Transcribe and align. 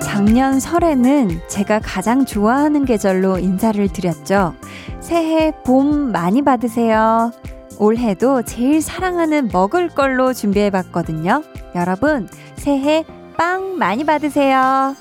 작년 0.00 0.58
설에는 0.58 1.42
제가 1.48 1.80
가장 1.80 2.24
좋아하는 2.24 2.84
계절로 2.84 3.38
인사를 3.38 3.86
드렸죠. 3.88 4.54
새해 4.98 5.52
봄 5.64 6.12
많이 6.12 6.42
받으세요. 6.42 7.30
올해도 7.78 8.42
제일 8.42 8.80
사랑하는 8.80 9.50
먹을 9.52 9.88
걸로 9.88 10.32
준비해 10.32 10.70
봤거든요. 10.70 11.42
여러분, 11.74 12.28
새해 12.56 13.04
빵 13.36 13.76
많이 13.78 14.04
받으세요. 14.04 14.96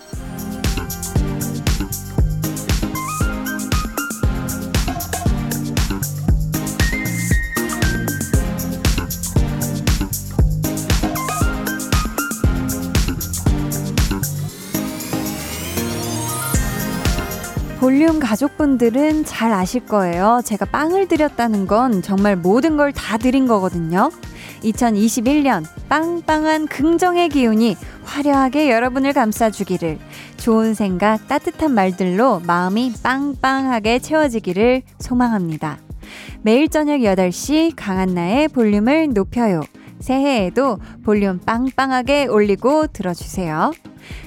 볼륨 17.94 18.20
가족분들은 18.20 19.24
잘 19.24 19.54
아실 19.54 19.86
거예요. 19.86 20.42
제가 20.44 20.66
빵을 20.66 21.08
드렸다는 21.08 21.68
건 21.68 22.02
정말 22.02 22.36
모든 22.36 22.76
걸 22.76 22.92
다 22.92 23.20
드린 23.20 23.46
거거든요. 23.46 24.10
2021년 24.64 25.64
빵빵한 25.90 26.66
긍정의 26.70 27.30
기운이 27.30 27.78
화려하게 28.04 28.72
여러분을 28.72 29.14
감싸주기를 29.14 30.00
좋은 30.38 30.74
생각, 30.74 31.28
따뜻한 31.28 31.76
말들로 31.76 32.40
마음이 32.40 32.94
빵빵하게 33.04 34.00
채워지기를 34.00 34.82
소망합니다. 34.98 35.78
매일 36.42 36.70
저녁 36.70 36.98
8시 36.98 37.74
강한나의 37.76 38.48
볼륨을 38.48 39.14
높여요. 39.14 39.62
새해에도 40.00 40.80
볼륨 41.04 41.38
빵빵하게 41.46 42.26
올리고 42.26 42.88
들어주세요. 42.88 43.72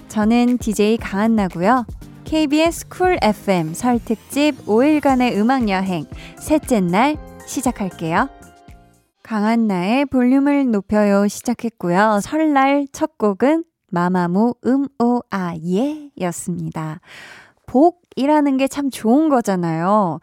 저는 0.06 0.58
DJ 0.58 0.98
강한나고요. 0.98 1.84
KBS 2.26 2.88
쿨 2.88 3.18
FM 3.22 3.72
설 3.72 4.00
특집 4.04 4.66
5일간의 4.66 5.36
음악 5.36 5.68
여행 5.68 6.06
셋째 6.40 6.80
날 6.80 7.16
시작할게요. 7.46 8.28
강한 9.22 9.68
나의 9.68 10.06
볼륨을 10.06 10.72
높여요 10.72 11.28
시작했고요. 11.28 12.18
설날 12.20 12.88
첫 12.90 13.16
곡은 13.16 13.62
마마무 13.92 14.54
음오아예 14.66 16.10
였습니다. 16.20 17.00
복이라는 17.66 18.56
게 18.56 18.66
참 18.66 18.90
좋은 18.90 19.28
거잖아요. 19.28 20.18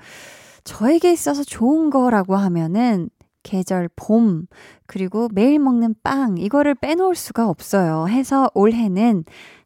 저에게 0.65 1.13
있어서 1.13 1.45
좋은 1.45 1.89
거라고 1.89 2.35
하면은 2.35 3.09
계절 3.43 3.89
봄, 3.95 4.47
그리고 4.87 5.29
매일 5.33 5.59
먹는 5.59 5.95
빵, 6.03 6.37
이거를 6.37 6.75
빼놓을 6.75 7.15
수가 7.15 7.47
없어요. 7.49 8.07
해서 8.09 8.49
올해는 8.53 9.23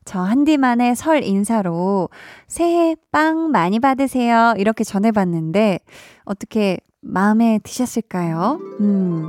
저 0.07 0.21
한디만의 0.21 0.95
설 0.95 1.21
인사로 1.21 2.07
새해 2.47 2.95
빵 3.11 3.51
많이 3.51 3.77
받으세요. 3.81 4.53
이렇게 4.57 4.85
전해봤는데, 4.85 5.79
어떻게 6.23 6.77
마음에 7.01 7.59
드셨을까요? 7.61 8.57
음. 8.79 9.27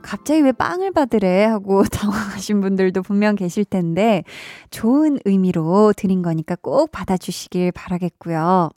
갑자기 0.00 0.40
왜 0.40 0.52
빵을 0.52 0.92
받으래? 0.92 1.44
하고 1.44 1.84
당황하신 1.92 2.62
분들도 2.62 3.02
분명 3.02 3.34
계실 3.34 3.66
텐데, 3.66 4.24
좋은 4.70 5.18
의미로 5.26 5.92
드린 5.94 6.22
거니까 6.22 6.56
꼭 6.62 6.90
받아주시길 6.92 7.72
바라겠고요. 7.72 8.70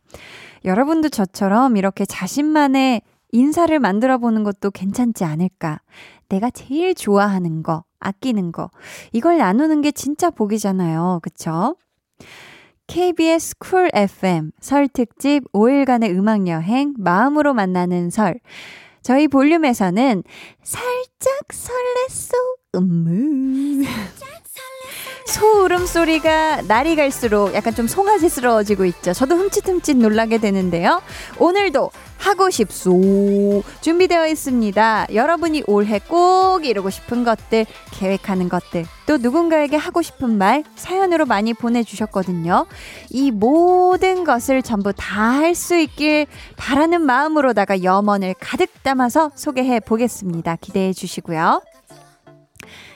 여러분도 0.65 1.07
저처럼 1.07 1.77
이렇게 1.77 2.03
자신만의 2.03 3.01
인사를 3.31 3.79
만들어 3.79 4.17
보는 4.17 4.43
것도 4.43 4.71
괜찮지 4.71 5.23
않을까. 5.23 5.79
내가 6.29 6.49
제일 6.49 6.95
좋아하는 6.95 7.63
거, 7.63 7.83
아끼는 7.99 8.51
거. 8.51 8.69
이걸 9.11 9.37
나누는 9.37 9.81
게 9.81 9.91
진짜 9.91 10.29
복이잖아요. 10.29 11.19
그쵸? 11.21 11.75
KBS 12.87 13.57
Cool 13.59 13.89
FM 13.93 14.51
설 14.59 14.87
특집 14.87 15.43
5일간의 15.53 16.09
음악 16.17 16.47
여행 16.47 16.93
마음으로 16.97 17.53
만나는 17.53 18.09
설. 18.09 18.39
저희 19.01 19.27
볼륨에서는 19.27 20.23
살짝 20.63 21.47
설렜어 21.49 22.33
음무 22.75 23.83
소 25.29 25.63
울음 25.63 25.85
소리가 25.85 26.63
날이 26.63 26.95
갈수록 26.95 27.53
약간 27.53 27.75
좀 27.75 27.87
송아지스러워지고 27.87 28.85
있죠. 28.85 29.13
저도 29.13 29.35
흠칫흠칫 29.35 29.97
놀라게 29.97 30.39
되는데요. 30.39 31.03
오늘도 31.37 31.91
하고 32.17 32.49
싶소 32.49 33.61
준비되어 33.81 34.27
있습니다. 34.27 35.07
여러분이 35.13 35.63
올해 35.67 35.99
꼭 35.99 36.65
이루고 36.65 36.89
싶은 36.89 37.23
것들, 37.23 37.67
계획하는 37.91 38.49
것들, 38.49 38.85
또 39.05 39.17
누군가에게 39.17 39.77
하고 39.77 40.01
싶은 40.01 40.37
말 40.39 40.63
사연으로 40.75 41.25
많이 41.27 41.53
보내주셨거든요. 41.53 42.65
이 43.11 43.29
모든 43.29 44.23
것을 44.23 44.63
전부 44.63 44.91
다 44.93 45.29
할 45.29 45.53
수 45.53 45.75
있길 45.77 46.25
바라는 46.57 47.01
마음으로다가 47.01 47.83
염원을 47.83 48.33
가득 48.39 48.81
담아서 48.83 49.31
소개해 49.35 49.79
보겠습니다. 49.79 50.57
기대해 50.59 50.91
주시고요. 50.91 51.61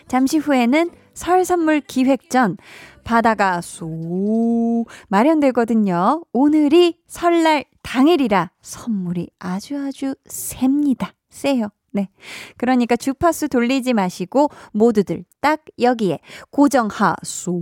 잠시 0.07 0.37
후에는 0.39 0.89
설 1.13 1.45
선물 1.45 1.81
기획전 1.81 2.57
바다가 3.03 3.61
쏙 3.61 4.85
마련되거든요. 5.07 6.23
오늘이 6.33 6.99
설날 7.07 7.65
당일이라 7.81 8.51
선물이 8.61 9.29
아주 9.39 9.77
아주 9.77 10.15
셉니다. 10.25 11.13
세요. 11.29 11.69
네. 11.91 12.09
그러니까 12.57 12.95
주파수 12.95 13.47
돌리지 13.49 13.93
마시고 13.93 14.49
모두들 14.71 15.25
딱 15.41 15.63
여기에 15.79 16.19
고정하소. 16.49 17.61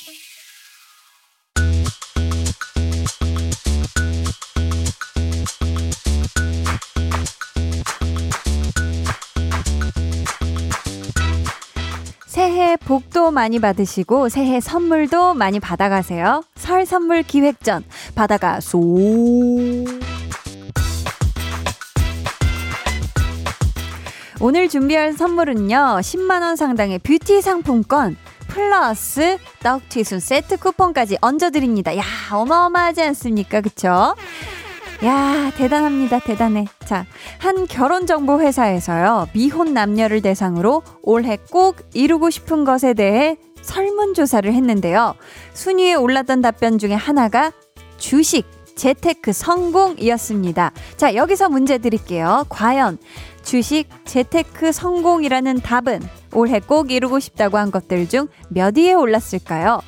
복도 12.77 13.31
많이 13.31 13.59
받으시고 13.59 14.29
새해 14.29 14.59
선물도 14.59 15.33
많이 15.33 15.59
받아가세요. 15.59 16.43
설 16.55 16.85
선물 16.85 17.23
기획전 17.23 17.83
받아가 18.15 18.59
쏘. 18.59 18.79
오늘 24.39 24.69
준비할 24.69 25.13
선물은요. 25.13 25.75
10만 25.75 26.41
원 26.41 26.55
상당의 26.55 26.99
뷰티 26.99 27.41
상품권 27.41 28.17
플러스 28.47 29.37
떡튀순 29.61 30.19
세트 30.19 30.57
쿠폰까지 30.57 31.17
얹어드립니다. 31.21 31.95
야 31.97 32.03
어마어마하지 32.31 33.01
않습니까? 33.03 33.61
그쵸? 33.61 34.15
야, 35.03 35.51
대단합니다. 35.57 36.19
대단해. 36.19 36.65
자, 36.85 37.05
한 37.39 37.65
결혼정보회사에서요, 37.65 39.29
미혼 39.33 39.73
남녀를 39.73 40.21
대상으로 40.21 40.83
올해 41.01 41.37
꼭 41.49 41.77
이루고 41.93 42.29
싶은 42.29 42.65
것에 42.65 42.93
대해 42.93 43.37
설문조사를 43.63 44.51
했는데요. 44.53 45.15
순위에 45.53 45.95
올랐던 45.95 46.41
답변 46.41 46.77
중에 46.77 46.93
하나가 46.93 47.51
주식, 47.97 48.45
재테크 48.75 49.33
성공이었습니다. 49.33 50.71
자, 50.97 51.15
여기서 51.15 51.49
문제 51.49 51.79
드릴게요. 51.79 52.45
과연 52.49 52.99
주식, 53.43 53.87
재테크 54.05 54.71
성공이라는 54.71 55.61
답은 55.61 55.99
올해 56.33 56.59
꼭 56.59 56.91
이루고 56.91 57.19
싶다고 57.19 57.57
한 57.57 57.71
것들 57.71 58.07
중 58.07 58.27
몇 58.49 58.77
위에 58.77 58.93
올랐을까요? 58.93 59.81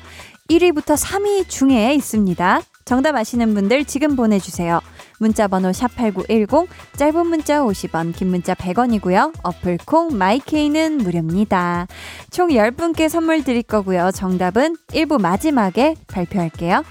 1위부터 0.50 0.96
3위 0.96 1.48
중에 1.48 1.94
있습니다. 1.94 2.60
정답 2.84 3.14
아시는 3.16 3.54
분들 3.54 3.86
지금 3.86 4.14
보내주세요. 4.14 4.80
문자 5.18 5.48
번호 5.48 5.70
샵8910, 5.70 6.66
짧은 6.96 7.26
문자 7.26 7.60
50원, 7.60 8.14
긴 8.14 8.28
문자 8.28 8.54
100원이고요. 8.54 9.32
어플 9.42 9.78
콩, 9.86 10.16
마이케이는 10.16 10.98
무료입니다. 10.98 11.86
총 12.30 12.48
10분께 12.48 13.08
선물 13.08 13.44
드릴 13.44 13.62
거고요. 13.62 14.10
정답은 14.12 14.76
1부 14.88 15.20
마지막에 15.20 15.94
발표할게요. 16.08 16.82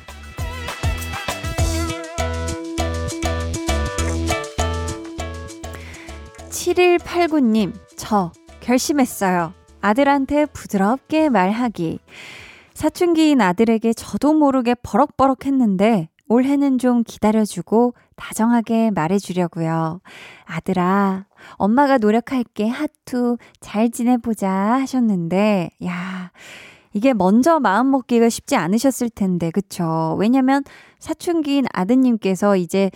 7189님, 6.50 7.74
저 7.98 8.32
결심했어요. 8.62 9.54
아들한테 9.82 10.46
부드럽게 10.46 11.28
말하기. 11.30 12.00
사춘기인 12.74 13.42
아들에게 13.42 13.94
저도 13.94 14.34
모르게 14.34 14.76
버럭버럭 14.76 15.46
했는데 15.46 16.10
올해는 16.28 16.78
좀 16.78 17.04
기다려주고 17.04 17.94
다정하게 18.16 18.92
말해주려고요. 18.92 20.02
아들아, 20.46 21.26
엄마가 21.54 21.98
노력할게. 21.98 22.68
하투, 22.68 23.38
잘 23.60 23.90
지내보자 23.90 24.50
하셨는데, 24.50 25.72
야, 25.86 26.32
이게 26.94 27.14
먼저 27.14 27.60
마음 27.60 27.92
먹기가 27.92 28.30
쉽지 28.30 28.56
않으셨을 28.56 29.10
텐데, 29.10 29.52
그쵸? 29.52 30.16
왜냐면 30.20 30.64
사춘기인 31.00 31.66
아드님께서 31.74 32.56
이제 32.56 32.92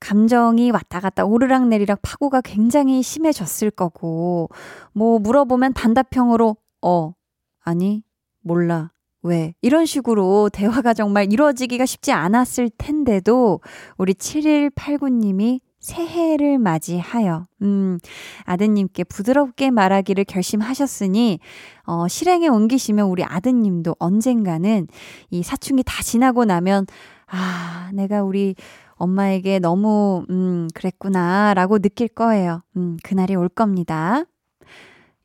감정이 0.00 0.70
왔다 0.70 1.00
갔다 1.00 1.24
오르락 1.24 1.68
내리락 1.68 2.00
파고가 2.02 2.40
굉장히 2.40 3.02
심해졌을 3.02 3.70
거고, 3.70 4.48
뭐 4.92 5.18
물어보면 5.18 5.74
단답형으로, 5.74 6.56
어, 6.80 7.12
아니, 7.60 8.02
몰라. 8.42 8.90
왜? 9.22 9.54
이런 9.62 9.86
식으로 9.86 10.50
대화가 10.52 10.94
정말 10.94 11.32
이루어지기가 11.32 11.86
쉽지 11.86 12.12
않았을 12.12 12.70
텐데도 12.76 13.60
우리 13.96 14.14
7189님이 14.14 15.60
새해를 15.82 16.58
맞이하여, 16.58 17.46
음, 17.62 17.98
아드님께 18.44 19.04
부드럽게 19.04 19.70
말하기를 19.70 20.24
결심하셨으니, 20.24 21.40
어, 21.84 22.06
실행에 22.06 22.46
옮기시면 22.46 23.08
우리 23.08 23.24
아드님도 23.24 23.96
언젠가는 23.98 24.86
이 25.30 25.42
사춘기 25.42 25.82
다 25.82 26.02
지나고 26.02 26.44
나면, 26.44 26.86
아, 27.26 27.90
내가 27.94 28.22
우리 28.22 28.54
엄마에게 28.94 29.58
너무, 29.58 30.24
음, 30.30 30.68
그랬구나, 30.72 31.54
라고 31.54 31.80
느낄 31.80 32.06
거예요. 32.06 32.62
음, 32.76 32.96
그날이 33.02 33.34
올 33.34 33.48
겁니다. 33.48 34.24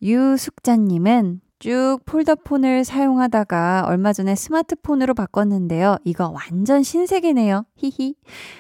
유숙자님은 0.02 1.42
쭉 1.60 2.00
폴더폰을 2.06 2.84
사용하다가 2.84 3.86
얼마 3.88 4.14
전에 4.14 4.36
스마트폰으로 4.36 5.14
바꿨는데요. 5.14 5.98
이거 6.04 6.30
완전 6.30 6.84
신세계네요. 6.84 7.66
히히. 7.76 8.16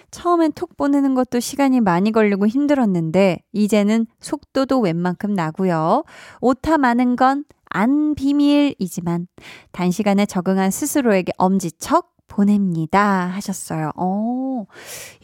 처음엔 0.09 0.53
톡 0.53 0.75
보내는 0.77 1.13
것도 1.13 1.39
시간이 1.39 1.81
많이 1.81 2.11
걸리고 2.11 2.47
힘들었는데, 2.47 3.39
이제는 3.53 4.07
속도도 4.19 4.79
웬만큼 4.79 5.33
나고요. 5.33 6.03
오타 6.41 6.77
많은 6.77 7.15
건 7.15 7.43
안 7.69 8.15
비밀이지만, 8.15 9.27
단시간에 9.71 10.25
적응한 10.25 10.71
스스로에게 10.71 11.33
엄지척 11.37 12.16
보냅니다. 12.27 13.27
하셨어요. 13.27 13.91
어, 13.95 14.65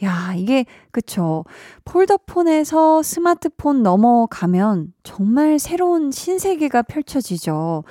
야, 0.02 0.34
이게, 0.36 0.66
그쵸. 0.90 1.44
폴더폰에서 1.84 3.02
스마트폰 3.02 3.82
넘어가면 3.82 4.92
정말 5.02 5.58
새로운 5.58 6.10
신세계가 6.10 6.82
펼쳐지죠. 6.82 7.84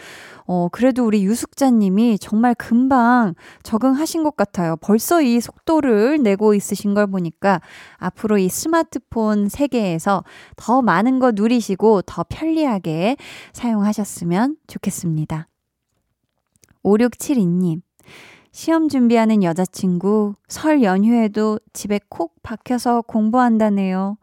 어, 0.45 0.67
그래도 0.71 1.05
우리 1.05 1.23
유숙자님이 1.23 2.19
정말 2.19 2.53
금방 2.55 3.33
적응하신 3.63 4.23
것 4.23 4.35
같아요. 4.35 4.75
벌써 4.77 5.21
이 5.21 5.39
속도를 5.39 6.21
내고 6.21 6.53
있으신 6.53 6.93
걸 6.93 7.07
보니까 7.07 7.61
앞으로 7.97 8.37
이 8.37 8.49
스마트폰 8.49 9.47
세계에서 9.47 10.23
더 10.57 10.81
많은 10.81 11.19
거 11.19 11.31
누리시고 11.31 12.01
더 12.03 12.25
편리하게 12.27 13.15
사용하셨으면 13.53 14.57
좋겠습니다. 14.67 15.47
5672님. 16.83 17.81
시험 18.53 18.87
준비하는 18.87 19.41
여자친구, 19.41 20.35
설 20.47 20.83
연휴에도 20.83 21.59
집에 21.73 21.99
콕 22.07 22.35
박혀서 22.43 23.01
공부한다네요. 23.01 24.17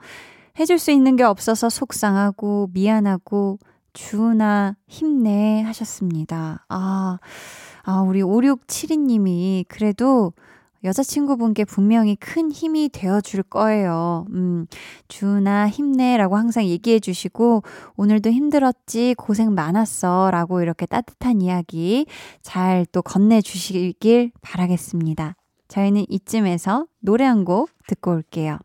해줄 0.61 0.79
수 0.79 0.93
있는 0.93 1.17
게 1.17 1.25
없어서 1.25 1.69
속상하고 1.69 2.71
미안하고 2.73 3.59
주은아 3.93 4.77
힘내 4.87 5.63
하셨습니다. 5.63 6.65
아, 6.69 7.19
아 7.83 8.03
우리 8.03 8.23
5672님이 8.23 9.65
그래도 9.67 10.33
여자친구분께 10.85 11.65
분명히 11.65 12.17
큰 12.17 12.51
힘이 12.51 12.89
되어 12.89 13.21
줄 13.21 13.43
거예요. 13.43 14.27
음, 14.33 14.67
주나 15.09 15.69
힘내 15.69 16.17
라고 16.17 16.37
항상 16.37 16.65
얘기해 16.65 17.01
주시고, 17.01 17.63
오늘도 17.97 18.31
힘들었지, 18.31 19.15
고생 19.19 19.55
많았어. 19.55 20.31
라고 20.31 20.63
이렇게 20.63 20.87
따뜻한 20.87 21.41
이야기 21.43 22.07
잘 22.43 22.87
또 22.93 23.03
건네 23.03 23.41
주시길 23.43 24.33
바라겠습니다. 24.41 25.37
저희는 25.69 26.07
이쯤에서 26.09 26.87
노래 27.01 27.25
한 27.25 27.45
곡 27.45 27.71
듣고 27.87 28.13
올게요. 28.13 28.59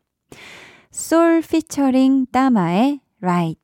솔 0.90 1.42
피처링 1.42 2.26
따마의 2.32 3.00
Right. 3.20 3.60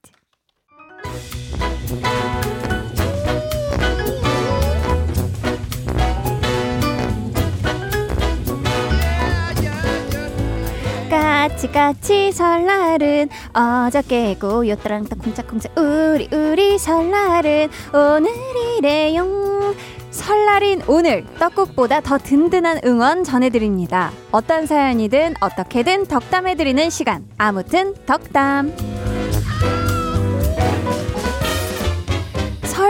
까치까치 11.43 12.31
설날은 12.31 13.29
어저께고 13.53 14.69
요따랑따 14.69 15.17
쿵짝쿵짝 15.17 15.73
우리 15.77 16.29
우리 16.31 16.79
설날은 16.79 17.69
오늘이래용. 17.93 19.75
설날인 20.13 20.83
오늘 20.87 21.25
떡국보다 21.41 22.01
더 22.03 22.19
든든한 22.19 22.83
응원 22.85 23.25
전해드립니다. 23.25 24.13
어떤 24.31 24.67
사연이든 24.67 25.35
어떻게든 25.41 26.07
덕담해드리는 26.07 26.91
시간. 26.91 27.27
아무튼 27.39 27.95
덕담 28.07 28.92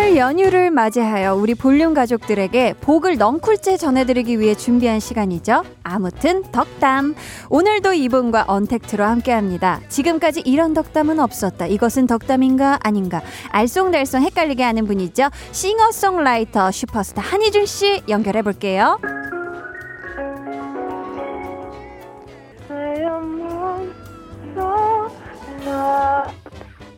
설 0.02 0.16
연휴를 0.16 0.72
맞이하여 0.72 1.37
우리 1.37 1.54
볼륨 1.54 1.94
가족들에게 1.94 2.75
복을 2.81 3.19
넝쿨째 3.19 3.76
전해드리기 3.76 4.40
위해 4.40 4.56
준비한 4.56 4.99
시간이죠. 4.99 5.62
아무튼 5.84 6.43
덕담. 6.50 7.14
오늘도 7.50 7.93
이분과 7.93 8.46
언택트로 8.49 9.04
함께합니다. 9.04 9.81
지금까지 9.88 10.40
이런 10.40 10.75
덕담은 10.75 11.20
없었다. 11.20 11.66
이것은 11.69 12.08
덕담인가 12.08 12.81
아닌가. 12.82 13.22
알쏭달쏭 13.52 14.22
헷갈리게 14.22 14.64
하는 14.64 14.88
분이죠. 14.88 15.31
싱어송라이터 15.52 16.72
슈퍼스타 16.72 17.22
한희준 17.22 17.66
씨 17.66 18.02
연결해 18.08 18.43
볼게요. 18.43 18.99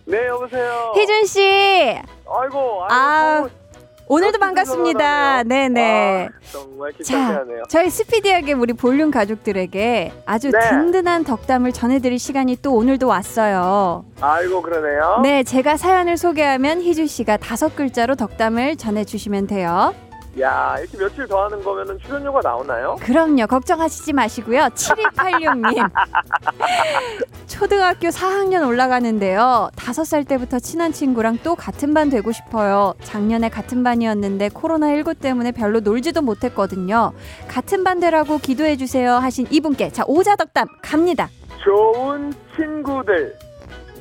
네 0.07 0.27
여보세요. 0.27 0.95
희준 0.97 1.27
씨. 1.27 2.14
아이고. 2.29 2.85
아이고 2.85 2.87
아, 2.89 3.49
오늘도 4.07 4.39
반갑습니다. 4.39 5.45
네네. 5.45 6.29
아, 6.31 6.39
정말 6.53 6.93
자. 7.03 7.43
저희 7.69 7.89
스피디하게 7.89 8.53
우리 8.53 8.75
볼륨 8.75 9.11
가족들에게 9.11 10.13
아주 10.27 10.51
네. 10.51 10.59
든든한 10.61 11.25
덕담을 11.25 11.73
전해드릴 11.73 12.19
시간이 12.19 12.59
또 12.61 12.75
오늘도 12.75 13.07
왔어요. 13.09 14.05
아이고 14.21 14.61
그러네요. 14.61 15.21
네, 15.23 15.43
제가 15.43 15.77
사연을 15.79 16.19
소개하면 16.19 16.83
희주 16.83 17.07
씨가 17.07 17.39
다섯 17.39 17.75
글자로 17.75 18.15
덕담을 18.15 18.77
전해주시면 18.77 19.47
돼요. 19.47 19.95
야 20.41 20.77
이렇게 20.81 20.99
며칠 20.99 21.27
더 21.29 21.45
하는 21.45 21.63
거면은 21.63 21.99
출연료가 21.99 22.41
나오나요? 22.43 22.97
그럼요, 23.01 23.47
걱정하시지 23.47 24.13
마시고요. 24.13 24.63
7286님. 24.75 25.91
초등학교 27.47 28.09
4학년 28.09 28.67
올라가는데요. 28.67 29.71
다섯 29.77 30.05
살 30.05 30.25
때부터 30.25 30.59
친한 30.59 30.93
친구랑 30.93 31.39
또 31.45 31.55
같은 31.55 31.95
반 31.95 32.11
되고 32.11 32.33
싶어요. 32.33 32.95
작년에 33.05 33.49
같은 33.49 33.85
반이었는데 33.85 34.49
코로나19 34.49 35.21
때문에 35.21 35.53
별로 35.53 35.79
놀지도 35.81 36.23
못했거든요. 36.23 37.13
같은 37.47 37.85
반 37.85 38.01
되라고 38.01 38.39
기도해 38.39 38.77
주세요 38.77 39.13
하신 39.15 39.47
이분께 39.51 39.91
자, 39.91 40.03
오자 40.07 40.35
덕담 40.37 40.67
갑니다. 40.83 41.29
좋은 41.63 42.33
친구들 42.57 43.37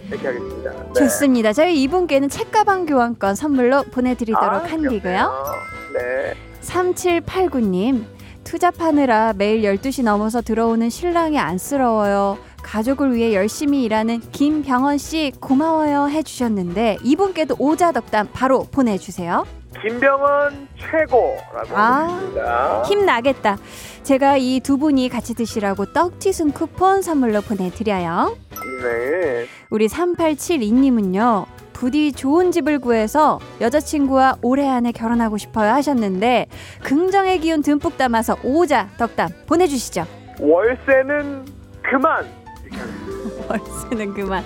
이렇게 0.10 0.28
하겠습니다. 0.28 0.72
네. 0.72 0.94
좋습니다. 0.94 1.54
저희 1.54 1.82
이분께는 1.84 2.30
책가방 2.30 2.86
교환권 2.86 3.36
선물로 3.36 3.84
보내드리도록 3.84 4.44
아, 4.48 4.64
한디고요. 4.66 5.56
네. 5.94 6.34
3789님, 6.62 8.06
투잡하느라 8.44 9.34
매일 9.36 9.62
12시 9.64 10.04
넘어서 10.04 10.42
들어오는 10.42 10.90
신랑이 10.90 11.38
안쓰러워요. 11.40 12.38
가족을 12.62 13.14
위해 13.14 13.34
열심히 13.34 13.84
일하는 13.84 14.22
김병원 14.32 14.98
씨 14.98 15.34
고마워요 15.40 16.08
해주셨는데 16.10 16.98
이분께도 17.04 17.56
오자 17.60 17.92
덕담 17.92 18.30
바로 18.32 18.66
보내주세요. 18.72 19.46
김병원 19.82 20.68
최고라고 20.78 21.70
아. 21.74 22.84
힘나겠다. 22.88 23.58
제가 24.04 24.38
이 24.38 24.60
두 24.60 24.78
분이 24.78 25.10
같이 25.10 25.34
드시라고 25.34 25.92
떡튀순 25.94 26.52
쿠폰 26.52 27.02
선물로 27.02 27.42
보내드려요. 27.42 28.36
네. 28.82 29.46
우리 29.70 29.88
3872님은요. 29.88 31.46
부디 31.74 32.12
좋은 32.14 32.52
집을 32.52 32.80
구해서 32.80 33.40
여자친구와 33.60 34.38
올해 34.42 34.68
안에 34.70 34.92
결혼하고 34.92 35.38
싶어요 35.38 35.72
하셨는데 35.72 36.46
긍정의 36.84 37.40
기운 37.40 37.62
듬뿍 37.62 37.98
담아서 37.98 38.38
오자 38.44 38.90
덕담 38.98 39.30
보내주시죠. 39.48 40.06
월세는 40.40 41.46
그만. 41.82 42.26
월세는 43.50 44.14
그만. 44.14 44.44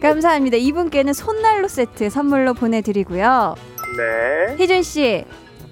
감사합니다. 0.00 0.56
이분께는 0.56 1.12
손난로 1.12 1.68
세트 1.68 2.10
선물로 2.10 2.54
보내드리고요. 2.54 3.54
네. 3.96 4.56
희준 4.58 4.82
씨, 4.82 5.24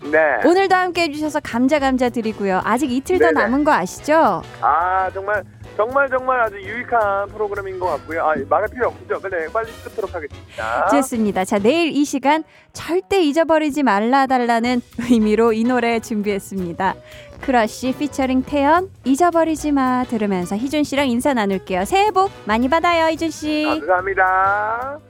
네. 0.03 0.19
오늘도 0.47 0.75
함께 0.75 1.03
해주셔서 1.03 1.41
감자 1.41 1.79
감자 1.79 2.09
드리고요. 2.09 2.63
아직 2.65 2.91
이틀 2.91 3.19
더 3.19 3.27
네네. 3.27 3.41
남은 3.41 3.65
거 3.65 3.73
아시죠? 3.73 4.43
아, 4.61 5.11
정말, 5.13 5.43
정말, 5.77 6.09
정말 6.09 6.41
아주 6.41 6.57
유익한 6.57 7.29
프로그램인 7.29 7.79
것 7.79 7.87
같고요. 7.87 8.23
아, 8.25 8.35
말할 8.49 8.69
필요 8.69 8.89
없죠. 8.89 9.21
네, 9.29 9.47
빨리 9.53 9.71
끊도록 9.85 10.15
하겠습니다. 10.15 10.89
좋습니다. 10.89 11.45
자, 11.45 11.59
내일 11.59 11.95
이 11.95 12.05
시간 12.05 12.45
절대 12.73 13.21
잊어버리지 13.23 13.83
말라 13.83 14.27
달라는 14.27 14.81
의미로 15.11 15.53
이 15.53 15.65
노래 15.65 16.01
준비했습니다. 16.01 16.95
크러쉬 17.43 17.95
피처링 17.99 18.43
태연 18.43 18.91
잊어버리지 19.05 19.73
마 19.73 20.05
들으면서 20.05 20.57
희준 20.57 20.85
씨랑 20.85 21.09
인사 21.09 21.33
나눌게요. 21.35 21.85
새해 21.85 22.11
복 22.11 22.31
많이 22.45 22.69
받아요, 22.69 23.07
희준 23.11 23.31
씨. 23.31 23.65
감사합니다. 23.67 25.10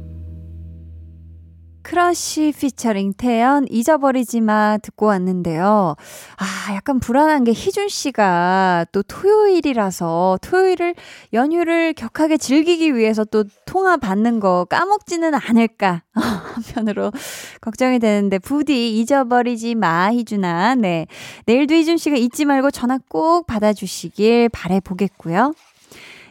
크러쉬 1.91 2.53
피처링 2.57 3.15
태연 3.17 3.65
잊어버리지 3.69 4.39
마 4.39 4.77
듣고 4.77 5.07
왔는데요. 5.07 5.97
아, 6.37 6.73
약간 6.73 7.01
불안한 7.01 7.43
게 7.43 7.51
희준 7.51 7.89
씨가 7.89 8.85
또 8.93 9.03
토요일이라서 9.03 10.39
토요일을 10.41 10.95
연휴를 11.33 11.91
격하게 11.91 12.37
즐기기 12.37 12.95
위해서 12.95 13.25
또 13.25 13.43
통화 13.65 13.97
받는 13.97 14.39
거 14.39 14.65
까먹지는 14.69 15.33
않을까 15.33 16.03
한편으로 16.15 17.11
걱정이 17.59 17.99
되는데 17.99 18.39
부디 18.39 18.97
잊어버리지 18.97 19.75
마 19.75 20.13
희준아. 20.13 20.75
네. 20.75 21.07
내일도 21.45 21.75
희준 21.75 21.97
씨가 21.97 22.15
잊지 22.15 22.45
말고 22.45 22.71
전화 22.71 22.99
꼭 23.09 23.47
받아 23.47 23.73
주시길 23.73 24.47
바래 24.47 24.79
보겠고요. 24.79 25.53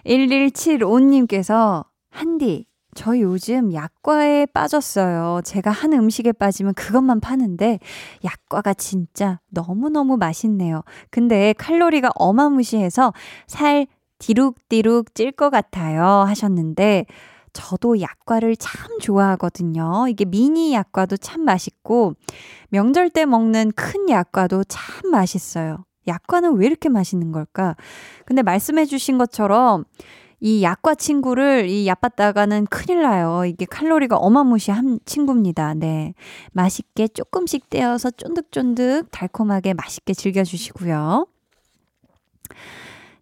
1175님께서 0.07 1.85
한디 2.11 2.70
저 2.95 3.19
요즘 3.19 3.73
약과에 3.73 4.47
빠졌어요. 4.47 5.41
제가 5.45 5.71
한 5.71 5.93
음식에 5.93 6.33
빠지면 6.33 6.75
그것만 6.75 7.21
파는데 7.21 7.79
약과가 8.25 8.75
진짜 8.75 9.41
너무너무 9.49 10.17
맛있네요. 10.17 10.83
근데 11.11 11.55
칼로리가 11.57 12.11
어마무시해서 12.17 13.13
살 13.47 13.87
디룩디룩 14.19 15.15
찔 15.15 15.33
것 15.33 15.51
같아요. 15.51 16.05
하셨는데 16.05 17.07
저도 17.53 18.01
약과를 18.01 18.57
참 18.57 18.99
좋아하거든요. 19.01 20.07
이게 20.09 20.25
미니 20.25 20.73
약과도 20.75 21.17
참 21.17 21.45
맛있고 21.45 22.15
명절 22.69 23.11
때 23.11 23.25
먹는 23.25 23.73
큰 23.75 24.09
약과도 24.09 24.65
참 24.65 25.11
맛있어요. 25.11 25.85
약과는 26.07 26.57
왜 26.57 26.67
이렇게 26.67 26.89
맛있는 26.89 27.33
걸까? 27.33 27.77
근데 28.27 28.43
말씀해 28.43 28.87
주신 28.87 29.19
것처럼 29.19 29.85
이 30.41 30.63
약과 30.63 30.95
친구를 30.95 31.69
이 31.69 31.87
얕봤다가는 31.87 32.67
큰일 32.67 33.03
나요. 33.03 33.45
이게 33.45 33.67
칼로리가 33.67 34.17
어마무시한 34.17 34.99
친구입니다. 35.05 35.75
네. 35.75 36.15
맛있게 36.53 37.09
조금씩 37.09 37.69
떼어서 37.69 38.11
쫀득쫀득 38.11 39.11
달콤하게 39.11 39.75
맛있게 39.75 40.15
즐겨주시고요. 40.15 41.27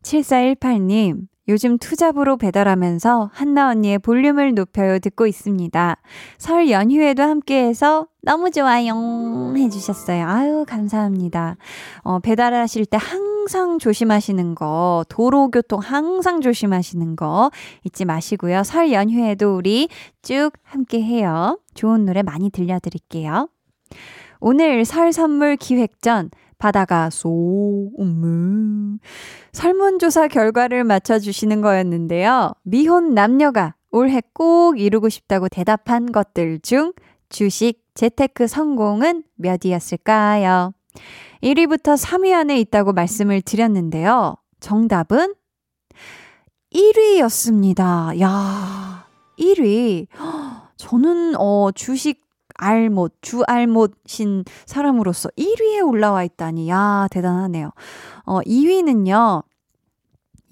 7418님, 0.03 1.27
요즘 1.49 1.79
투잡으로 1.79 2.37
배달하면서 2.37 3.31
한나 3.33 3.71
언니의 3.71 3.99
볼륨을 3.99 4.55
높여요 4.55 4.99
듣고 4.99 5.27
있습니다. 5.27 5.97
설 6.37 6.71
연휴에도 6.71 7.23
함께해서 7.23 8.07
너무 8.23 8.51
좋아요 8.51 9.55
해주셨어요. 9.57 10.27
아유 10.27 10.65
감사합니다. 10.69 11.57
어, 12.03 12.19
배달하실 12.19 12.85
때 12.87 12.99
항상 13.01 13.79
조심하시는 13.79 14.55
거, 14.55 15.05
도로교통 15.09 15.81
항상 15.81 16.43
조심하시는 16.43 17.17
거 17.17 17.51
잊지 17.85 18.05
마시고요. 18.05 18.63
설 18.63 18.93
연휴에도 18.93 19.57
우리 19.57 19.89
쭉 20.21 20.51
함께해요. 20.63 21.59
좋은 21.75 22.05
노래 22.05 22.23
많이 22.23 22.51
들려드릴게요. 22.51 23.49
오늘 24.41 24.85
설 24.85 25.13
선물 25.13 25.57
기획전 25.57 26.31
바다가 26.59 27.11
소음 27.11 28.99
설문조사 29.53 30.29
결과를 30.29 30.85
맞춰주시는 30.85 31.61
거였는데요. 31.61 32.53
미혼 32.63 33.15
남녀가 33.15 33.75
올해 33.91 34.21
꼭 34.33 34.79
이루고 34.79 35.09
싶다고 35.09 35.49
대답한 35.49 36.13
것들 36.13 36.61
중 36.61 36.93
주식 37.29 37.83
재테크 37.95 38.47
성공은 38.47 39.25
몇이었을까요? 39.37 40.73
1위부터 41.43 41.97
3위 41.97 42.35
안에 42.35 42.59
있다고 42.61 42.93
말씀을 42.93 43.43
드렸는데요. 43.43 44.37
정답은 44.61 45.35
1위였습니다. 46.73 48.21
야, 48.21 49.07
1위. 49.39 50.07
저는 50.77 51.35
어 51.37 51.71
주식 51.75 52.28
알못, 52.59 53.15
주알못신 53.23 54.45
사람으로서 54.67 55.31
1위에 55.37 55.81
올라와 55.81 56.25
있다니, 56.25 56.69
야, 56.69 57.09
대단하네요. 57.11 57.71
어, 58.27 58.41
2위는요, 58.41 59.43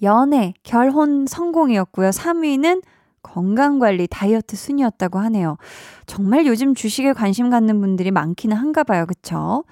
연애, 0.01 0.53
결혼 0.63 1.27
성공이었고요. 1.27 2.09
3위는 2.09 2.81
건강관리, 3.21 4.07
다이어트 4.07 4.55
순이었다고 4.55 5.19
하네요. 5.19 5.57
정말 6.05 6.45
요즘 6.45 6.73
주식에 6.73 7.13
관심 7.13 7.49
갖는 7.49 7.81
분들이 7.81 8.09
많기는 8.11 8.55
한가 8.55 8.83
봐요. 8.83 9.05
그쵸? 9.05 9.63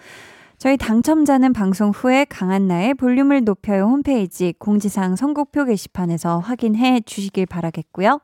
저희 0.58 0.78
당첨자는 0.78 1.52
방송 1.54 1.90
후에 1.90 2.26
강한나의 2.26 2.94
볼륨을 2.94 3.44
높여요 3.44 3.84
홈페이지 3.84 4.54
공지사항 4.58 5.16
선곡표 5.16 5.66
게시판에서 5.66 6.40
확인해 6.40 7.02
주시길 7.02 7.46
바라겠고요. 7.46 8.22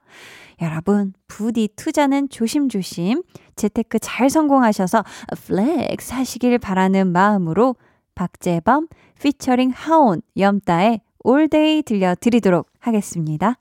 여러분, 0.61 1.13
부디 1.27 1.67
투자는 1.75 2.29
조심조심 2.29 3.23
재테크 3.55 3.99
잘 3.99 4.29
성공하셔서 4.29 5.03
flex 5.45 6.13
하시길 6.13 6.57
바라는 6.57 7.11
마음으로 7.11 7.75
박재범 8.15 8.87
피처링 9.21 9.71
하온 9.73 10.21
염따의 10.37 11.01
All 11.23 11.53
Day 11.53 11.83
들려드리도록 11.83 12.67
하겠습니다. 12.79 13.60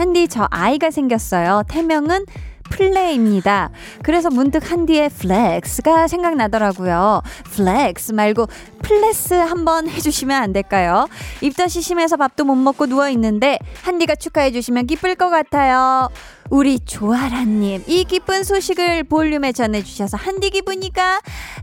한디 0.00 0.28
저 0.28 0.48
아이가 0.50 0.90
생겼어요. 0.90 1.62
태명은 1.68 2.24
플레이입니다. 2.70 3.68
그래서 4.02 4.30
문득 4.30 4.70
한디의 4.70 5.10
flex가 5.10 6.08
생각나더라고요. 6.08 7.20
flex 7.52 8.12
말고 8.12 8.46
플레스 8.82 9.34
한번 9.34 9.90
해주시면 9.90 10.42
안 10.42 10.54
될까요? 10.54 11.06
입덧이 11.42 11.82
심해서 11.82 12.16
밥도 12.16 12.44
못 12.46 12.54
먹고 12.54 12.86
누워있는데 12.86 13.58
한디가 13.82 14.14
축하해주시면 14.14 14.86
기쁠 14.86 15.16
것 15.16 15.28
같아요. 15.28 16.08
우리 16.50 16.80
조아라님 16.80 17.84
이 17.86 18.04
기쁜 18.04 18.42
소식을 18.42 19.04
볼륨에 19.04 19.52
전해주셔서 19.52 20.16
한디 20.16 20.50
기분이가 20.50 21.20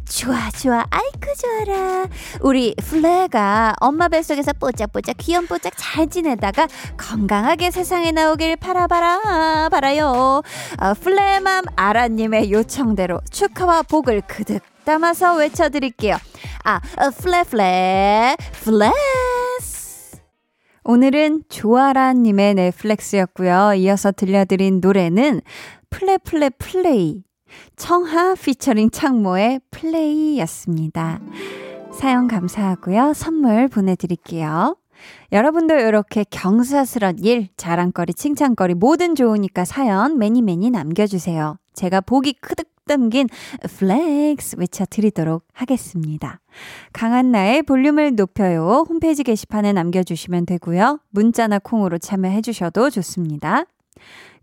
좋아, 0.08 0.50
좋아. 0.51 0.86
아이쿠, 0.89 1.27
좋아라. 1.38 2.06
우리 2.39 2.74
플레가 2.75 3.75
엄마 3.82 4.08
뱃속에서 4.08 4.53
뽀짝뽀짝 4.53 5.17
귀염뽀짝 5.17 5.74
잘 5.75 6.10
지내다가 6.10 6.67
건강하게 6.96 7.70
세상에 7.72 8.12
나오길 8.12 8.56
바라바라, 8.56 9.67
바라요. 9.70 10.41
어, 10.79 10.94
플레맘 10.94 11.65
아라님의 11.75 12.51
요청대로 12.51 13.20
축하와 13.29 13.84
복을 13.84 14.22
그득 14.22 14.63
담아서 14.86 15.36
외쳐드릴게요. 15.36 16.17
아, 16.63 16.75
어, 16.75 17.10
플레, 17.10 17.44
플레. 17.44 18.91
오늘은 20.89 21.44
조아라님의 21.50 22.56
넷플렉스였고요. 22.56 23.74
이어서 23.74 24.13
들려드린 24.13 24.79
노래는 24.79 25.41
플레, 25.89 26.17
플레, 26.17 26.50
플레이. 26.50 27.24
청하 27.75 28.36
피처링 28.36 28.91
창모의 28.91 29.60
Play였습니다. 29.70 31.20
사연 31.91 32.29
감사하고요. 32.29 33.12
선물 33.13 33.67
보내드릴게요. 33.67 34.77
여러분도 35.34 35.75
이렇게 35.75 36.24
경사스런 36.29 37.17
일, 37.20 37.50
자랑거리, 37.58 38.13
칭찬거리 38.13 38.74
뭐든 38.75 39.15
좋으니까 39.15 39.65
사연 39.65 40.17
many 40.17 40.41
many 40.41 40.70
남겨주세요. 40.70 41.58
제가 41.74 42.00
복이 42.00 42.32
그득 42.39 42.70
담긴 42.88 43.27
flex 43.77 44.56
외쳐드리도록 44.58 45.46
하겠습니다. 45.53 46.39
강한나의 46.94 47.63
볼륨을 47.63 48.15
높여요. 48.15 48.86
홈페이지 48.89 49.24
게시판에 49.24 49.74
남겨주시면 49.74 50.46
되고요. 50.46 51.00
문자나 51.12 51.60
콩으로 51.60 51.98
참여해주셔도 51.98 52.89
좋습니다. 52.89 53.65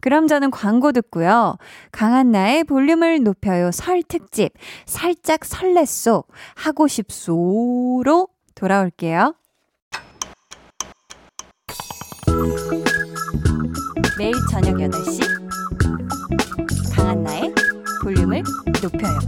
그럼 0.01 0.27
저는 0.27 0.51
광고 0.51 0.93
듣고요. 0.93 1.57
강한나의 1.91 2.65
볼륨을 2.65 3.23
높여요 3.23 3.71
설 3.73 4.03
특집 4.03 4.53
살짝 4.85 5.41
설렜소 5.41 6.25
하고 6.55 6.87
싶소로 6.87 8.29
돌아올게요. 8.55 9.35
매일 14.19 14.35
저녁 14.51 14.77
8시 14.77 15.34
강한나의 15.34 15.34
볼륨을 18.05 18.43
높여요. 18.83 19.19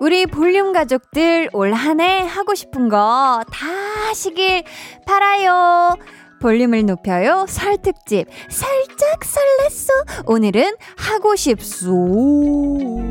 우리 0.00 0.26
볼륨 0.26 0.72
가족들 0.72 1.48
올 1.52 1.72
한 1.72 2.00
해 2.00 2.20
하고 2.26 2.54
싶은 2.54 2.88
거 2.88 3.42
다 3.50 3.66
하시길 4.08 4.64
바라요. 5.06 5.96
볼륨을 6.42 6.84
높여요. 6.84 7.46
설 7.48 7.78
특집 7.78 8.26
살짝 8.50 9.20
설렜어. 9.20 10.28
오늘은 10.28 10.74
하고 10.96 11.36
싶소. 11.36 13.01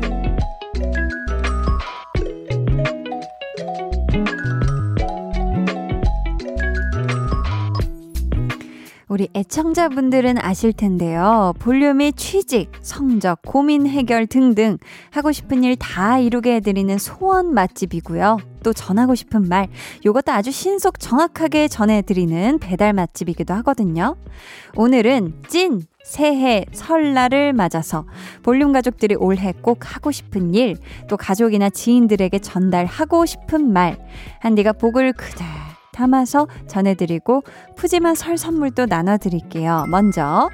우리 9.12 9.28
애청자분들은 9.34 10.38
아실 10.38 10.72
텐데요. 10.72 11.52
볼륨이 11.58 12.14
취직, 12.14 12.72
성적, 12.80 13.42
고민 13.42 13.86
해결 13.86 14.26
등등 14.26 14.78
하고 15.10 15.32
싶은 15.32 15.64
일 15.64 15.76
다 15.76 16.18
이루게 16.18 16.54
해드리는 16.54 16.96
소원 16.96 17.52
맛집이고요. 17.52 18.38
또 18.64 18.72
전하고 18.72 19.14
싶은 19.14 19.50
말, 19.50 19.68
요것도 20.06 20.32
아주 20.32 20.50
신속 20.50 20.98
정확하게 20.98 21.68
전해드리는 21.68 22.58
배달 22.58 22.94
맛집이기도 22.94 23.52
하거든요. 23.52 24.16
오늘은 24.76 25.42
찐 25.46 25.82
새해 26.02 26.64
설날을 26.72 27.52
맞아서 27.52 28.06
볼륨 28.42 28.72
가족들이 28.72 29.14
올해 29.16 29.52
꼭 29.60 29.94
하고 29.94 30.10
싶은 30.10 30.54
일, 30.54 30.78
또 31.10 31.18
가족이나 31.18 31.68
지인들에게 31.68 32.38
전달하고 32.38 33.26
싶은 33.26 33.74
말, 33.74 33.98
한디가 34.40 34.72
복을 34.72 35.12
그대 35.12 35.44
담아서 35.92 36.48
전해드리고 36.66 37.42
푸짐한 37.76 38.14
설 38.14 38.36
선물도 38.36 38.86
나눠드릴게요. 38.86 39.86
먼저 39.88 40.48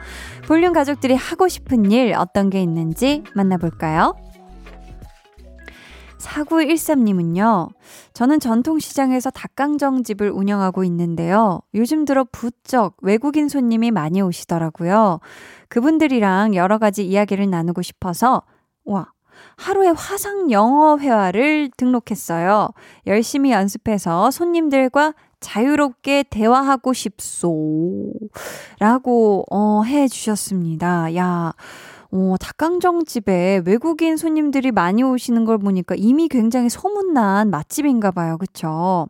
볼륨 0.47 0.73
가족들이 0.73 1.15
하고 1.15 1.49
싶은 1.49 1.91
일 1.91 2.15
어떤 2.15 2.51
게 2.51 2.61
있는지 2.61 3.23
만나볼까요? 3.35 4.15
4913님은요, 6.19 7.69
저는 8.13 8.41
전통시장에서 8.41 9.31
닭강정집을 9.31 10.31
운영하고 10.31 10.85
있는데요. 10.85 11.61
요즘 11.75 12.05
들어 12.05 12.25
부쩍 12.31 12.97
외국인 13.03 13.49
손님이 13.49 13.91
많이 13.91 14.21
오시더라고요. 14.21 15.21
그분들이랑 15.69 16.55
여러 16.55 16.79
가지 16.79 17.07
이야기를 17.07 17.49
나누고 17.49 17.83
싶어서, 17.83 18.43
와, 18.85 19.13
하루에 19.57 19.89
화상 19.89 20.51
영어 20.51 20.99
회화를 20.99 21.71
등록했어요. 21.77 22.71
열심히 23.07 23.53
연습해서 23.53 24.31
손님들과 24.31 25.15
자유롭게 25.41 26.25
대화하고 26.31 26.93
싶소. 26.93 28.13
라고, 28.79 29.45
어, 29.51 29.83
해 29.83 30.09
주셨습니다. 30.09 31.15
야, 31.17 31.53
어, 32.11 32.35
닭강정집에 32.41 33.63
외국인 33.67 34.17
손님들이 34.17 34.73
많이 34.73 35.03
오시는 35.03 35.45
걸 35.45 35.59
보니까 35.59 35.95
이미 35.97 36.29
굉장히 36.29 36.69
소문난 36.69 37.51
맛집인가 37.51 38.11
봐요. 38.11 38.39
그쵸? 38.39 39.09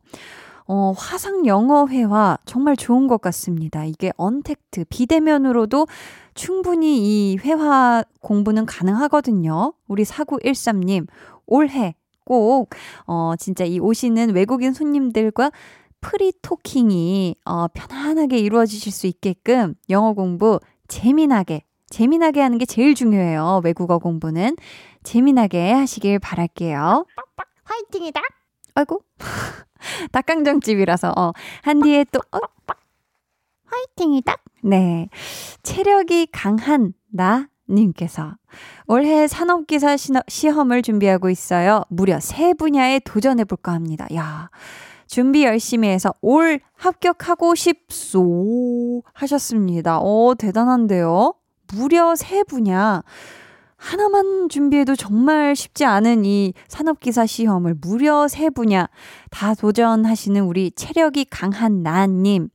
어, 0.67 0.93
화상 0.97 1.47
영어 1.47 1.87
회화 1.87 2.37
정말 2.45 2.77
좋은 2.77 3.07
것 3.07 3.21
같습니다. 3.23 3.85
이게 3.85 4.12
언택트, 4.17 4.85
비대면으로도 4.91 5.87
충분히 6.35 7.33
이 7.33 7.38
회화 7.38 8.05
공부는 8.21 8.67
가능하거든요. 8.67 9.73
우리 9.87 10.05
4913님, 10.05 11.07
올해 11.47 11.95
꼭, 12.25 12.69
어, 13.07 13.33
진짜 13.38 13.64
이 13.64 13.79
오시는 13.79 14.35
외국인 14.35 14.75
손님들과 14.75 15.51
프리토킹이, 16.00 17.37
어, 17.44 17.68
편안하게 17.68 18.38
이루어지실 18.38 18.92
수 18.92 19.06
있게끔 19.06 19.74
영어 19.90 20.12
공부 20.12 20.61
재미나게, 20.88 21.64
재미나게 21.90 22.40
하는 22.40 22.58
게 22.58 22.66
제일 22.66 22.94
중요해요. 22.94 23.62
외국어 23.64 23.98
공부는. 23.98 24.56
재미나게 25.02 25.72
하시길 25.72 26.18
바랄게요. 26.18 27.06
화이팅이다! 27.64 28.20
아이고. 28.74 29.02
닭강정집이라서, 30.12 31.12
어, 31.16 31.32
한디에 31.62 32.04
또, 32.12 32.20
어, 32.32 32.38
화이팅이다! 33.66 34.37
네. 34.64 35.08
체력이 35.62 36.28
강한 36.32 36.92
나 37.11 37.48
님께서 37.68 38.34
올해 38.87 39.26
산업기사 39.26 39.96
시험을 40.26 40.82
준비하고 40.82 41.30
있어요. 41.30 41.84
무려 41.88 42.18
세 42.20 42.54
분야에 42.54 43.00
도전해 43.00 43.44
볼까 43.44 43.72
합니다. 43.72 44.06
야 44.14 44.50
준비 45.09 45.44
열심히 45.44 45.88
해서 45.88 46.14
올 46.21 46.61
합격하고 46.75 47.55
싶소 47.55 49.03
하셨습니다. 49.14 50.01
오, 50.01 50.35
대단한데요? 50.35 51.35
무려 51.75 52.14
세 52.14 52.44
분야. 52.44 53.03
하나만 53.77 54.49
준비해도 54.49 54.97
정말 54.97 55.55
쉽지 55.57 55.85
않은 55.85 56.25
이 56.25 56.53
산업기사 56.68 57.27
시험을 57.27 57.77
무려 57.81 58.29
세 58.29 58.51
분야 58.51 58.88
다 59.31 59.55
도전하시는 59.55 60.42
우리 60.42 60.71
체력이 60.73 61.27
강한 61.31 61.83
나님. 61.83 62.49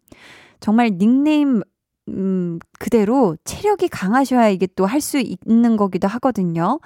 정말 0.59 0.91
닉네임 0.97 1.61
음, 2.09 2.59
그대로 2.79 3.37
체력이 3.45 3.87
강하셔야 3.87 4.49
이게 4.49 4.67
또 4.75 4.85
할 4.85 4.99
수 5.01 5.17
있는 5.19 5.77
거기도 5.77 6.07
하거든요. 6.07 6.79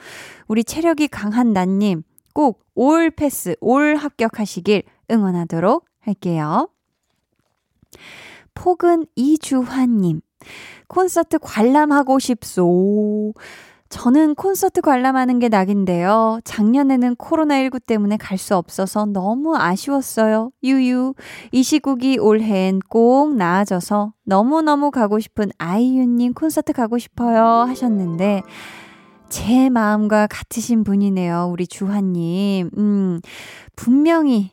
우리 0.47 0.63
체력이 0.63 1.09
강한 1.09 1.51
나님 1.53 2.03
꼭 2.33 2.67
올 2.79 3.09
패스, 3.09 3.55
올 3.59 3.95
합격하시길 3.95 4.83
응원하도록 5.11 5.85
할게요. 6.01 6.69
폭은 8.53 9.05
이주환님. 9.15 10.21
콘서트 10.87 11.37
관람하고 11.39 12.19
싶소. 12.19 13.33
저는 13.89 14.35
콘서트 14.35 14.81
관람하는 14.81 15.39
게 15.39 15.47
낙인데요. 15.47 16.39
작년에는 16.43 17.15
코로나19 17.15 17.85
때문에 17.85 18.17
갈 18.17 18.37
수 18.37 18.55
없어서 18.55 19.05
너무 19.05 19.55
아쉬웠어요. 19.55 20.51
유유. 20.63 21.13
이 21.51 21.63
시국이 21.63 22.17
올해엔 22.19 22.79
꼭 22.89 23.35
나아져서 23.35 24.13
너무너무 24.25 24.91
가고 24.91 25.19
싶은 25.19 25.51
아이유님 25.57 26.33
콘서트 26.33 26.73
가고 26.73 26.97
싶어요. 26.97 27.43
하셨는데, 27.67 28.41
제 29.29 29.69
마음과 29.69 30.27
같으신 30.27 30.83
분이네요. 30.83 31.49
우리 31.51 31.65
주환님. 31.65 32.69
음, 32.77 33.21
분명히 33.75 34.51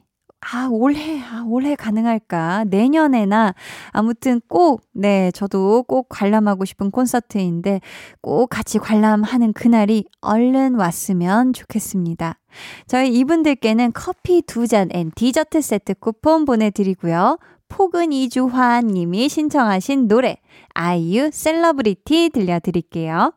아, 0.53 0.69
올해, 0.71 1.21
아, 1.23 1.43
올해 1.47 1.75
가능할까? 1.75 2.65
내년에나, 2.69 3.55
아무튼 3.93 4.41
꼭, 4.47 4.83
네, 4.93 5.31
저도 5.33 5.85
꼭 5.85 6.07
관람하고 6.11 6.67
싶은 6.67 6.91
콘서트인데, 6.91 7.81
꼭 8.21 8.49
같이 8.49 8.79
관람하는 8.79 9.55
그날이 9.55 10.05
얼른 10.21 10.75
왔으면 10.75 11.55
좋겠습니다. 11.55 12.39
저희 12.87 13.13
이분들께는 13.19 13.93
커피 13.95 14.43
두 14.43 14.67
잔 14.67 14.89
and 14.93 15.11
디저트 15.15 15.61
세트 15.63 15.95
쿠폰 15.95 16.45
보내드리고요. 16.45 17.39
곡은 17.69 18.13
이주환 18.13 18.87
님이 18.89 19.29
신청하신 19.29 20.09
노래, 20.09 20.37
아이유 20.75 21.31
셀러브리티 21.33 22.31
들려드릴게요. 22.35 23.33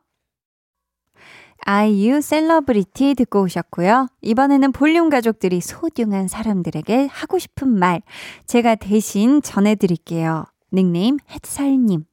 아이유 1.70 2.22
셀러브리티 2.22 3.16
듣고 3.16 3.42
오셨고요. 3.42 4.08
이번에는 4.22 4.72
볼륨 4.72 5.10
가족들이 5.10 5.60
소중한 5.60 6.30
사람들에게 6.30 7.08
하고 7.08 7.40
싶은 7.40 7.68
말 7.68 8.02
제가 8.46 8.76
대신 8.76 9.42
전해드릴게요. 9.42 10.46
닉네임 10.72 11.18
햇살님. 11.30 12.06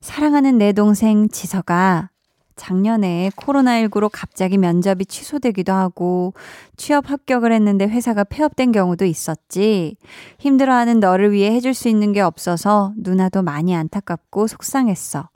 사랑하는 0.00 0.56
내 0.56 0.72
동생 0.72 1.28
지서가 1.28 2.08
작년에 2.56 3.32
코로나19로 3.36 4.08
갑자기 4.10 4.56
면접이 4.56 5.04
취소되기도 5.04 5.74
하고 5.74 6.32
취업 6.78 7.10
합격을 7.10 7.52
했는데 7.52 7.86
회사가 7.86 8.24
폐업된 8.24 8.72
경우도 8.72 9.04
있었지. 9.04 9.98
힘들어하는 10.38 11.00
너를 11.00 11.32
위해 11.32 11.52
해줄 11.52 11.74
수 11.74 11.90
있는 11.90 12.14
게 12.14 12.22
없어서 12.22 12.94
누나도 12.96 13.42
많이 13.42 13.76
안타깝고 13.76 14.46
속상했어. 14.46 15.28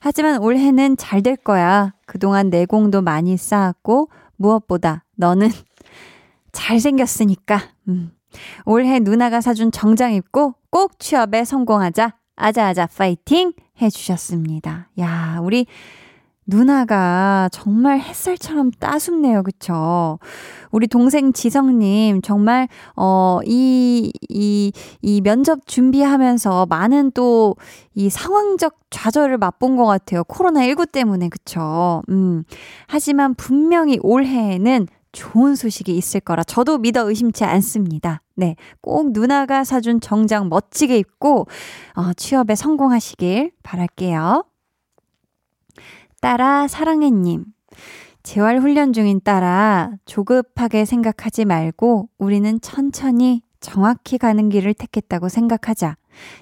하지만 0.00 0.38
올해는 0.40 0.96
잘 0.96 1.22
될 1.22 1.36
거야. 1.36 1.94
그동안 2.06 2.50
내공도 2.50 3.02
많이 3.02 3.36
쌓았고 3.36 4.10
무엇보다 4.36 5.04
너는 5.16 5.50
잘생겼으니까. 6.52 7.60
음. 7.88 8.12
올해 8.64 8.98
누나가 8.98 9.40
사준 9.40 9.72
정장 9.72 10.12
입고 10.12 10.54
꼭 10.70 10.98
취업에 10.98 11.44
성공하자. 11.44 12.14
아자아자 12.36 12.86
파이팅 12.86 13.52
해주셨습니다. 13.80 14.90
야, 15.00 15.38
우리 15.42 15.66
누나가 16.46 17.48
정말 17.52 18.00
햇살처럼 18.00 18.70
따숩네요. 18.78 19.42
그쵸? 19.42 20.18
우리 20.70 20.86
동생 20.86 21.32
지성님, 21.32 22.22
정말, 22.22 22.68
어, 22.96 23.40
이, 23.44 24.12
이, 24.28 24.72
이 25.02 25.20
면접 25.22 25.66
준비하면서 25.66 26.66
많은 26.66 27.10
또 27.12 27.54
이 27.96 28.10
상황적 28.10 28.76
좌절을 28.90 29.38
맛본 29.38 29.76
것 29.76 29.86
같아요. 29.86 30.22
코로나19 30.24 30.92
때문에. 30.92 31.30
그쵸? 31.30 32.02
음. 32.10 32.44
하지만 32.86 33.34
분명히 33.34 33.98
올해에는 34.02 34.86
좋은 35.12 35.54
소식이 35.54 35.96
있을 35.96 36.20
거라 36.20 36.44
저도 36.44 36.76
믿어 36.76 37.08
의심치 37.08 37.42
않습니다. 37.44 38.20
네. 38.34 38.54
꼭 38.82 39.12
누나가 39.12 39.64
사준 39.64 40.02
정장 40.02 40.50
멋지게 40.50 40.98
입고, 40.98 41.46
어, 41.94 42.12
취업에 42.12 42.54
성공하시길 42.54 43.52
바랄게요. 43.62 44.44
따라 46.20 46.66
사랑해님. 46.68 47.44
재활 48.22 48.58
훈련 48.58 48.92
중인 48.92 49.20
따라 49.22 49.92
조급하게 50.04 50.84
생각하지 50.84 51.44
말고 51.44 52.08
우리는 52.18 52.60
천천히 52.60 53.42
정확히 53.60 54.18
가는 54.18 54.48
길을 54.48 54.74
택했다고 54.74 55.28
생각하자. 55.28 55.96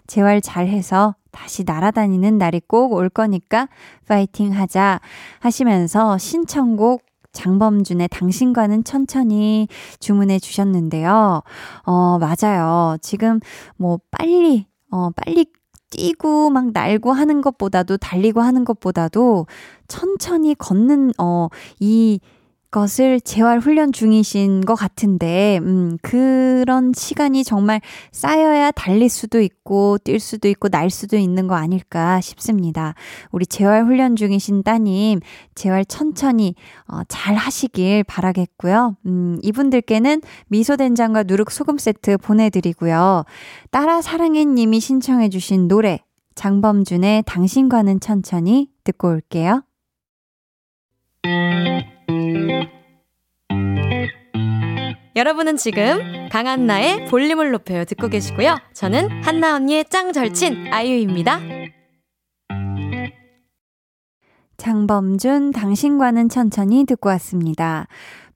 재활 0.07 0.41
잘해서 0.41 1.17
다시 1.31 1.65
날아다니는 1.65 2.39
날이 2.39 2.61
꼭 2.61 2.93
올 2.93 3.09
거니까 3.09 3.69
파이팅 4.07 4.53
하자 4.53 5.01
하시면서 5.41 6.17
신청곡 6.17 7.03
장범준의 7.33 8.09
당신과는 8.09 8.85
천천히 8.85 9.67
주문해 9.99 10.39
주셨는데요. 10.39 11.43
어, 11.85 12.19
맞아요. 12.19 12.97
지금 13.03 13.41
뭐 13.77 13.99
빨리, 14.13 14.67
어, 14.91 15.11
빨리 15.11 15.47
뛰고 15.95 16.51
막 16.51 16.73
날고 16.73 17.13
하는 17.13 17.41
것보다도 17.41 17.97
달리고 17.99 18.41
하는 18.41 18.65
것보다도 18.65 19.47
천천히 19.89 20.55
걷는 20.55 21.13
어 21.19 21.49
이 21.81 22.19
것을 22.75 23.21
재활 23.21 23.61
훈련 23.61 23.93
중이신 23.93 24.63
것 24.63 24.75
같은데, 24.75 25.61
음, 25.63 25.97
그런 26.03 26.93
시간이 26.93 27.45
정말 27.45 27.81
쌓여야 28.11 28.73
달릴 28.73 29.09
수도 29.09 29.41
있고, 29.41 29.97
뛸 30.03 30.19
수도 30.19 30.49
있고, 30.49 30.69
날 30.69 30.91
수도 30.91 31.17
있는 31.17 31.47
거 31.47 31.55
아닐까 31.55 32.21
싶습니다. 32.21 32.95
우리 33.31 33.47
재활 33.47 33.85
훈련 33.85 34.17
중이신 34.17 34.65
따님, 34.65 35.21
재활 35.55 35.85
천천히, 35.85 36.57
어, 36.89 37.03
잘 37.07 37.37
하시길 37.37 38.03
바라겠고요. 38.03 38.97
음, 39.07 39.39
이분들께는 39.43 40.23
미소된장과 40.49 41.23
누룩소금 41.23 41.79
세트 41.79 42.19
보내드리고요. 42.19 43.23
따라 43.71 44.03
사랑해 44.03 44.45
님이 44.45 44.81
신청해주신 44.81 45.69
노래, 45.69 46.01
장범준의 46.35 47.23
당신과는 47.25 48.01
천천히 48.01 48.69
듣고 48.83 49.11
올게요. 49.11 49.63
여러분은 55.17 55.57
지금 55.57 56.29
강한나의 56.31 57.07
볼륨을 57.07 57.53
높여요 57.53 57.85
듣고 57.85 58.09
계시고요. 58.09 58.57
저는 58.73 59.23
한나 59.23 59.55
언니의 59.55 59.85
짱 59.89 60.13
절친 60.13 60.73
아이유입니다. 60.73 61.41
장범준 64.57 65.53
당신과는 65.53 66.29
천천히 66.29 66.85
듣고 66.85 67.11
왔습니다. 67.11 67.87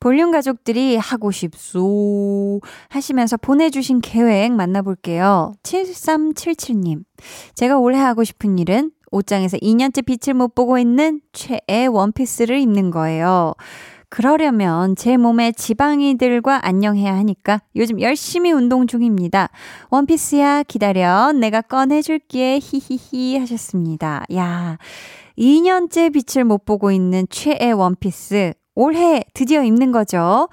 볼륨 0.00 0.30
가족들이 0.30 0.96
하고 0.96 1.30
싶소 1.30 2.60
하시면서 2.88 3.36
보내주신 3.36 4.00
계획 4.00 4.52
만나볼게요. 4.52 5.54
7377님. 5.62 7.02
제가 7.54 7.78
올해 7.78 7.98
하고 7.98 8.24
싶은 8.24 8.58
일은 8.58 8.92
옷장에서 9.10 9.56
2년째 9.58 10.04
빛을 10.04 10.34
못 10.34 10.54
보고 10.54 10.78
있는 10.78 11.20
최애 11.32 11.86
원피스를 11.86 12.58
입는 12.58 12.90
거예요. 12.90 13.54
그러려면 14.10 14.96
제 14.96 15.16
몸에 15.16 15.52
지방이들과 15.52 16.66
안녕해야 16.66 17.14
하니까 17.16 17.60
요즘 17.76 18.00
열심히 18.00 18.52
운동 18.52 18.86
중입니다. 18.86 19.50
원피스야 19.90 20.62
기다려 20.62 21.32
내가 21.32 21.60
꺼내줄게 21.60 22.58
히히히 22.58 23.38
하셨습니다. 23.38 24.24
야 24.34 24.78
2년째 25.38 26.12
빛을 26.12 26.44
못 26.44 26.64
보고 26.64 26.90
있는 26.90 27.26
최애 27.28 27.72
원피스 27.72 28.54
올해 28.74 29.24
드디어 29.34 29.62
입는 29.62 29.92
거죠. 29.92 30.48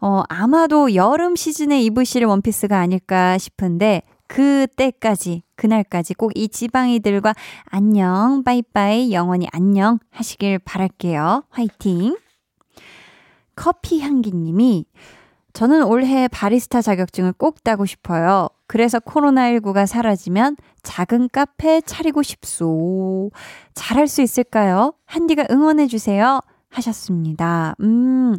어, 0.00 0.22
아마도 0.28 0.94
여름 0.94 1.34
시즌에 1.34 1.80
입으실 1.82 2.24
원피스가 2.24 2.78
아닐까 2.78 3.38
싶은데 3.38 4.02
그때까지, 4.30 5.42
그날까지 5.56 6.14
꼭 6.14 6.30
이 6.36 6.48
지방이들과 6.48 7.34
안녕, 7.64 8.44
빠이빠이, 8.44 9.12
영원히 9.12 9.48
안녕 9.52 9.98
하시길 10.10 10.60
바랄게요. 10.60 11.44
화이팅! 11.50 12.16
커피 13.56 14.00
향기님이 14.00 14.86
저는 15.52 15.82
올해 15.82 16.28
바리스타 16.28 16.80
자격증을 16.80 17.32
꼭 17.32 17.64
따고 17.64 17.84
싶어요. 17.84 18.48
그래서 18.68 19.00
코로나19가 19.00 19.84
사라지면 19.84 20.56
작은 20.84 21.28
카페 21.32 21.80
차리고 21.80 22.22
싶소. 22.22 23.32
잘할 23.74 24.06
수 24.06 24.22
있을까요? 24.22 24.94
한디가 25.06 25.46
응원해주세요. 25.50 26.40
하셨습니다. 26.70 27.74
음, 27.80 28.36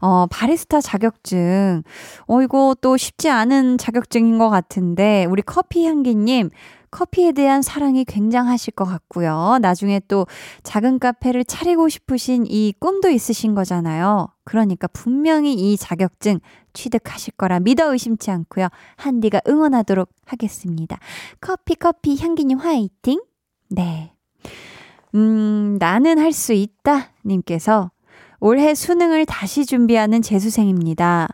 어, 0.00 0.26
바리스타 0.30 0.80
자격증. 0.80 1.82
어, 2.26 2.42
이거 2.42 2.76
또 2.80 2.96
쉽지 2.96 3.28
않은 3.28 3.78
자격증인 3.78 4.38
것 4.38 4.50
같은데, 4.50 5.26
우리 5.28 5.42
커피 5.42 5.86
향기님, 5.86 6.50
커피에 6.90 7.32
대한 7.32 7.62
사랑이 7.62 8.04
굉장하실 8.04 8.74
것 8.74 8.84
같고요. 8.84 9.58
나중에 9.60 10.00
또 10.08 10.26
작은 10.62 10.98
카페를 10.98 11.44
차리고 11.44 11.88
싶으신 11.88 12.46
이 12.48 12.74
꿈도 12.78 13.08
있으신 13.08 13.54
거잖아요. 13.54 14.28
그러니까 14.44 14.88
분명히 14.88 15.54
이 15.54 15.76
자격증 15.76 16.40
취득하실 16.72 17.34
거라 17.36 17.60
믿어 17.60 17.92
의심치 17.92 18.30
않고요. 18.30 18.68
한디가 18.96 19.40
응원하도록 19.46 20.08
하겠습니다. 20.26 20.98
커피, 21.40 21.76
커피, 21.76 22.16
향기님 22.16 22.58
화이팅! 22.58 23.22
네. 23.68 24.12
음, 25.14 25.76
나는 25.78 26.18
할 26.18 26.32
수 26.32 26.52
있다. 26.52 27.10
님께서 27.24 27.90
올해 28.40 28.74
수능을 28.74 29.26
다시 29.26 29.66
준비하는 29.66 30.22
재수생입니다. 30.22 31.28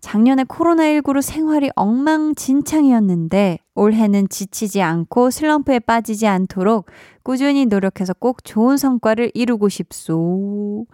작년에 0.00 0.44
코로나19로 0.44 1.20
생활이 1.20 1.70
엉망진창이었는데 1.74 3.58
올해는 3.74 4.28
지치지 4.28 4.80
않고 4.82 5.30
슬럼프에 5.30 5.80
빠지지 5.80 6.28
않도록 6.28 6.86
꾸준히 7.24 7.66
노력해서 7.66 8.12
꼭 8.12 8.44
좋은 8.44 8.76
성과를 8.76 9.32
이루고 9.34 9.68
싶소. 9.68 10.86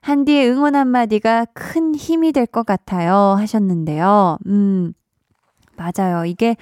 한디의 0.00 0.50
응원 0.50 0.74
한마디가 0.74 1.46
큰 1.54 1.94
힘이 1.94 2.32
될 2.32 2.46
것 2.46 2.66
같아요. 2.66 3.36
하셨는데요. 3.38 4.38
음, 4.46 4.94
맞아요. 5.76 6.24
이게 6.24 6.56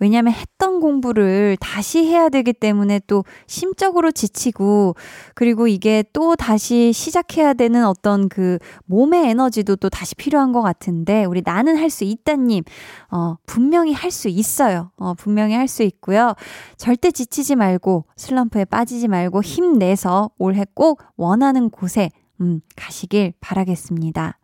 왜냐면 0.00 0.32
했던 0.32 0.80
공부를 0.80 1.56
다시 1.60 2.04
해야 2.06 2.28
되기 2.28 2.52
때문에 2.52 3.00
또 3.06 3.24
심적으로 3.46 4.10
지치고 4.12 4.94
그리고 5.34 5.66
이게 5.68 6.04
또 6.12 6.36
다시 6.36 6.92
시작해야 6.92 7.54
되는 7.54 7.84
어떤 7.86 8.28
그 8.28 8.58
몸의 8.86 9.28
에너지도 9.30 9.76
또 9.76 9.88
다시 9.88 10.14
필요한 10.14 10.52
것 10.52 10.62
같은데 10.62 11.24
우리 11.24 11.42
나는 11.44 11.76
할 11.76 11.88
수 11.90 12.04
있다님 12.04 12.64
어 13.10 13.36
분명히 13.46 13.92
할 13.94 14.10
수 14.10 14.28
있어요. 14.28 14.90
어 14.98 15.14
분명히 15.14 15.54
할 15.54 15.68
수 15.68 15.82
있고요. 15.82 16.34
절대 16.76 17.10
지치지 17.10 17.56
말고 17.56 18.04
슬럼프에 18.16 18.64
빠지지 18.66 19.08
말고 19.08 19.42
힘내서 19.42 20.30
올해 20.38 20.64
꼭 20.74 21.02
원하는 21.16 21.70
곳에 21.70 22.10
음 22.40 22.60
가시길 22.76 23.32
바라겠습니다. 23.40 24.38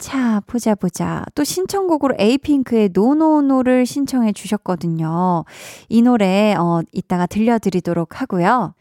자, 0.00 0.40
보자, 0.46 0.74
보자. 0.74 1.24
또 1.34 1.44
신청곡으로 1.44 2.14
에이핑크의 2.18 2.88
NoNoNo를 2.94 3.84
신청해 3.84 4.32
주셨거든요. 4.32 5.44
이 5.90 6.00
노래, 6.00 6.54
어, 6.54 6.80
이따가 6.92 7.26
들려드리도록 7.26 8.20
하고요. 8.22 8.74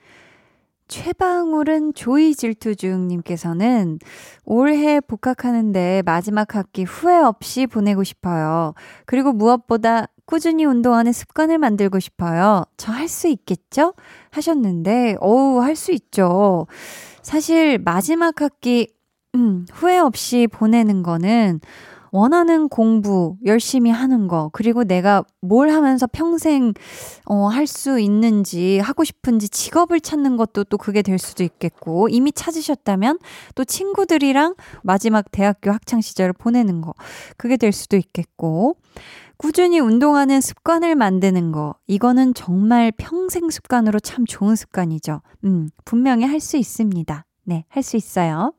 최방울은 0.87 1.93
조이 1.93 2.33
질투중님께서는 2.33 3.99
올해 4.45 4.99
복학하는데 5.01 6.03
마지막 6.05 6.55
학기 6.55 6.83
후회 6.83 7.17
없이 7.19 7.67
보내고 7.67 8.03
싶어요. 8.05 8.73
그리고 9.05 9.33
무엇보다 9.33 10.07
꾸준히 10.25 10.63
운동하는 10.65 11.11
습관을 11.11 11.57
만들고 11.59 11.99
싶어요. 11.99 12.63
저 12.77 12.93
할 12.93 13.07
수 13.09 13.27
있겠죠? 13.27 13.93
하셨는데, 14.31 15.17
어우, 15.19 15.61
할 15.61 15.75
수 15.75 15.91
있죠. 15.91 16.65
사실 17.21 17.77
마지막 17.77 18.41
학기 18.41 18.87
음, 19.35 19.65
후회 19.71 19.97
없이 19.99 20.47
보내는 20.51 21.03
거는 21.03 21.59
원하는 22.11 22.69
공부 22.69 23.37
열심히 23.45 23.91
하는 23.91 24.27
거, 24.27 24.49
그리고 24.51 24.83
내가 24.83 25.23
뭘 25.41 25.69
하면서 25.69 26.07
평생, 26.07 26.73
어, 27.25 27.45
할 27.47 27.67
수 27.67 27.99
있는지, 27.99 28.79
하고 28.79 29.03
싶은지 29.03 29.47
직업을 29.47 30.01
찾는 30.01 30.35
것도 30.35 30.63
또 30.63 30.77
그게 30.79 31.03
될 31.03 31.19
수도 31.19 31.43
있겠고, 31.43 32.09
이미 32.09 32.31
찾으셨다면 32.31 33.19
또 33.53 33.63
친구들이랑 33.63 34.55
마지막 34.81 35.31
대학교 35.31 35.71
학창 35.71 36.01
시절을 36.01 36.33
보내는 36.33 36.81
거, 36.81 36.95
그게 37.37 37.57
될 37.57 37.71
수도 37.71 37.95
있겠고, 37.95 38.75
꾸준히 39.37 39.79
운동하는 39.79 40.41
습관을 40.41 40.95
만드는 40.95 41.51
거, 41.51 41.75
이거는 41.85 42.33
정말 42.33 42.91
평생 42.97 43.51
습관으로 43.51 43.99
참 43.99 44.25
좋은 44.25 44.55
습관이죠. 44.55 45.21
음, 45.45 45.69
분명히 45.85 46.25
할 46.25 46.39
수 46.39 46.57
있습니다. 46.57 47.23
네, 47.45 47.65
할 47.69 47.83
수 47.83 47.97
있어요. 47.97 48.53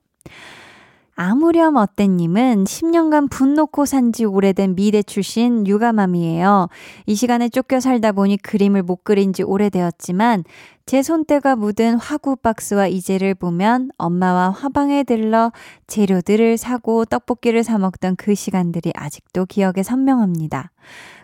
아무렴 1.17 1.77
어때님은 1.77 2.65
10년간 2.65 3.31
분 3.31 3.55
놓고 3.55 3.85
산 3.85 4.13
지 4.13 4.25
오래된 4.25 4.75
미대 4.75 5.03
출신 5.03 5.67
육아맘이에요. 5.67 6.69
이 7.07 7.15
시간에 7.15 7.49
쫓겨 7.51 7.79
살다 7.81 8.13
보니 8.13 8.39
그림을 8.39 8.83
못 8.83 9.05
그린 9.05 9.33
지 9.35 9.43
오래되었지만 9.43 10.45
제 10.91 11.05
손때가 11.05 11.55
묻은 11.55 11.99
화구 11.99 12.35
박스와 12.35 12.89
이제를 12.89 13.37
보면 13.37 13.93
엄마와 13.97 14.51
화방에 14.51 15.05
들러 15.05 15.53
재료들을 15.87 16.57
사고 16.57 17.05
떡볶이를 17.05 17.63
사 17.63 17.79
먹던 17.79 18.17
그 18.17 18.35
시간들이 18.35 18.91
아직도 18.97 19.47
기억에 19.47 19.85
선명합니다. 19.85 20.73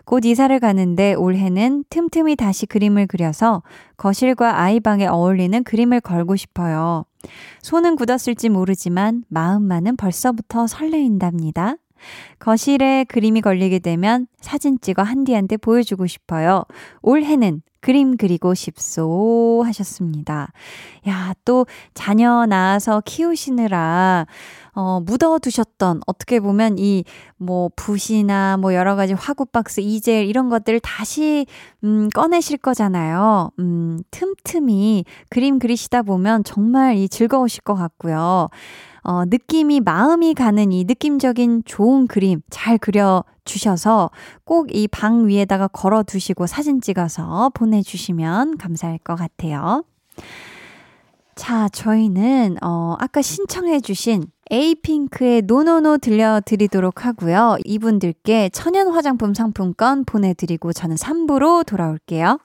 곧 0.05 0.23
이사를 0.23 0.57
가는데 0.61 1.15
올해는 1.15 1.83
틈틈이 1.89 2.37
다시 2.37 2.65
그림을 2.65 3.07
그려서 3.07 3.61
거실과 3.97 4.61
아이 4.61 4.79
방에 4.79 5.05
어울리는 5.05 5.61
그림을 5.65 5.99
걸고 5.99 6.37
싶어요. 6.37 7.03
손은 7.61 7.97
굳었을지 7.97 8.47
모르지만 8.47 9.25
마음만은 9.27 9.97
벌써부터 9.97 10.67
설레인답니다. 10.67 11.75
거실에 12.39 13.03
그림이 13.03 13.41
걸리게 13.41 13.79
되면 13.79 14.27
사진 14.39 14.79
찍어 14.79 15.03
한디한테 15.03 15.57
보여주고 15.57 16.07
싶어요. 16.07 16.63
올해는 17.01 17.63
그림 17.87 18.17
그리고 18.17 18.53
싶소 18.53 19.63
하셨습니다. 19.65 20.51
야, 21.07 21.33
또 21.45 21.65
자녀 21.93 22.45
낳아서 22.45 23.01
키우시느라 23.05 24.27
어, 24.73 24.99
묻어두셨던 24.99 26.01
어떻게 26.05 26.41
보면 26.41 26.75
이 26.79 27.05
뭐 27.37 27.69
붓이나 27.75 28.57
뭐 28.57 28.73
여러 28.73 28.95
가지 28.95 29.13
화구 29.13 29.45
박스, 29.45 29.79
이젤 29.79 30.25
이런 30.25 30.49
것들을 30.49 30.79
다시 30.79 31.45
음, 31.83 32.09
꺼내실 32.13 32.57
거잖아요. 32.57 33.51
음, 33.59 33.99
틈틈이 34.11 35.05
그림 35.29 35.59
그리시다 35.59 36.01
보면 36.01 36.43
정말 36.43 36.97
이 36.97 37.07
즐거우실 37.07 37.61
것 37.61 37.75
같고요. 37.75 38.49
어, 39.03 39.23
느낌이 39.25 39.79
마음이 39.81 40.33
가는 40.33 40.71
이 40.71 40.83
느낌적인 40.83 41.63
좋은 41.65 42.07
그림 42.07 42.41
잘 42.49 42.77
그려 42.77 43.23
주셔서 43.47 44.11
꼭 44.45 44.67
이 44.71 44.87
방 44.87 45.27
위에다가 45.27 45.67
걸어 45.67 46.03
두시고 46.03 46.45
사진 46.45 46.81
찍어서 46.81 47.49
보내주시면 47.55 48.57
감사할 48.59 48.99
것 48.99 49.15
같아요. 49.15 49.83
자, 51.35 51.69
저희는, 51.69 52.57
어, 52.63 52.95
아까 52.99 53.21
신청해주신 53.21 54.25
에이핑크의 54.49 55.43
노노노 55.43 55.99
들려드리도록 55.99 57.05
하고요. 57.05 57.57
이분들께 57.63 58.49
천연 58.49 58.87
화장품 58.87 59.33
상품권 59.35 60.03
보내드리고 60.05 60.73
저는 60.73 60.95
3부로 60.95 61.65
돌아올게요. 61.65 62.39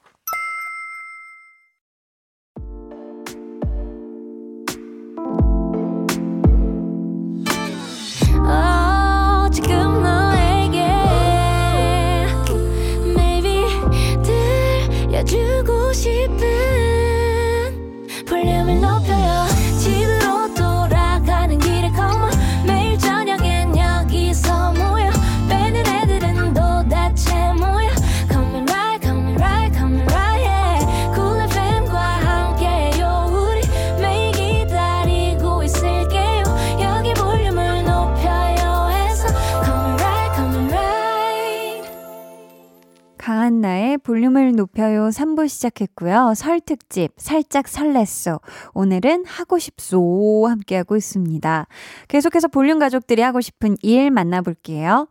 볼륨을 44.13 44.53
높여요 44.53 45.09
3부 45.09 45.49
시작했고요. 45.49 46.35
설 46.37 46.61
특집 46.61 47.13
살짝 47.17 47.65
설렜어. 47.65 48.41
오늘은 48.75 49.25
하고 49.25 49.59
싶소 49.59 50.47
함께하고 50.51 50.97
있습니다. 50.97 51.67
계속해서 52.09 52.49
볼륨 52.49 52.79
가족들이 52.79 53.23
하고 53.23 53.41
싶은 53.41 53.77
일 53.81 54.11
만나볼게요. 54.11 55.09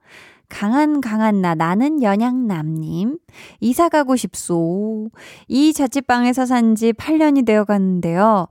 강한 0.49 1.01
강한 1.01 1.41
나 1.41 1.55
나는 1.55 2.03
연양남님 2.03 3.17
이사 3.59 3.89
가고 3.89 4.15
싶소. 4.15 5.09
이 5.47 5.73
자취방에서 5.73 6.45
산 6.45 6.75
지 6.75 6.93
8년이 6.93 7.43
되어 7.43 7.63
갔는데요. 7.65 8.49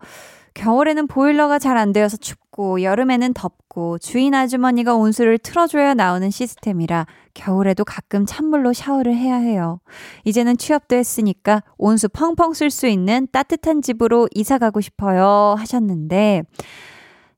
겨울에는 0.55 1.07
보일러가 1.07 1.61
잘 1.61 1.77
안 1.77 1.93
되어서 1.93 2.17
춥고 2.17 2.83
여름에는 2.83 3.35
덥고 3.35 3.99
주인 3.99 4.35
아주머니가 4.35 4.97
온수를 4.97 5.39
틀어줘야 5.39 5.95
나오는 5.95 6.29
시스템이라 6.29 7.07
겨울에도 7.35 7.85
가끔 7.85 8.27
찬물로 8.27 8.73
샤워를 8.73 9.15
해야 9.15 9.37
해요. 9.37 9.81
이제는 10.25 10.57
취업도 10.57 10.97
했으니까 10.97 11.63
온수 11.79 12.09
펑펑 12.09 12.53
쓸 12.55 12.71
수 12.71 12.87
있는 12.87 13.29
따뜻한 13.33 13.83
집으로 13.83 14.29
이사 14.35 14.59
가고 14.59 14.81
싶어요 14.81 15.55
하셨는데 15.59 16.43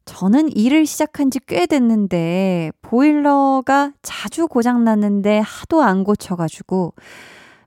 저는 0.05 0.51
일을 0.57 0.85
시작한 0.87 1.31
지 1.31 1.39
꽤 1.47 1.67
됐는데 1.67 2.73
보일러가 2.83 3.93
자주 4.03 4.49
고장 4.49 4.85
났는데 4.85 5.39
하도 5.45 5.83
안 5.83 6.03
고쳐가지고 6.05 6.95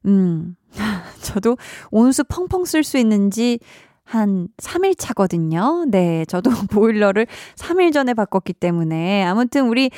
음 0.06 0.56
저도 1.22 1.58
온수 1.92 2.24
펑펑 2.24 2.66
쓸 2.66 2.84
수 2.84 2.98
있는지 2.98 3.60
한 4.04 4.48
3일 4.58 4.96
차거든요. 4.98 5.86
네, 5.88 6.26
저도 6.26 6.52
보일러를 6.70 7.26
3일 7.56 7.92
전에 7.92 8.14
바꿨기 8.14 8.54
때문에 8.54 9.24
아무튼 9.24 9.68
우리 9.68 9.90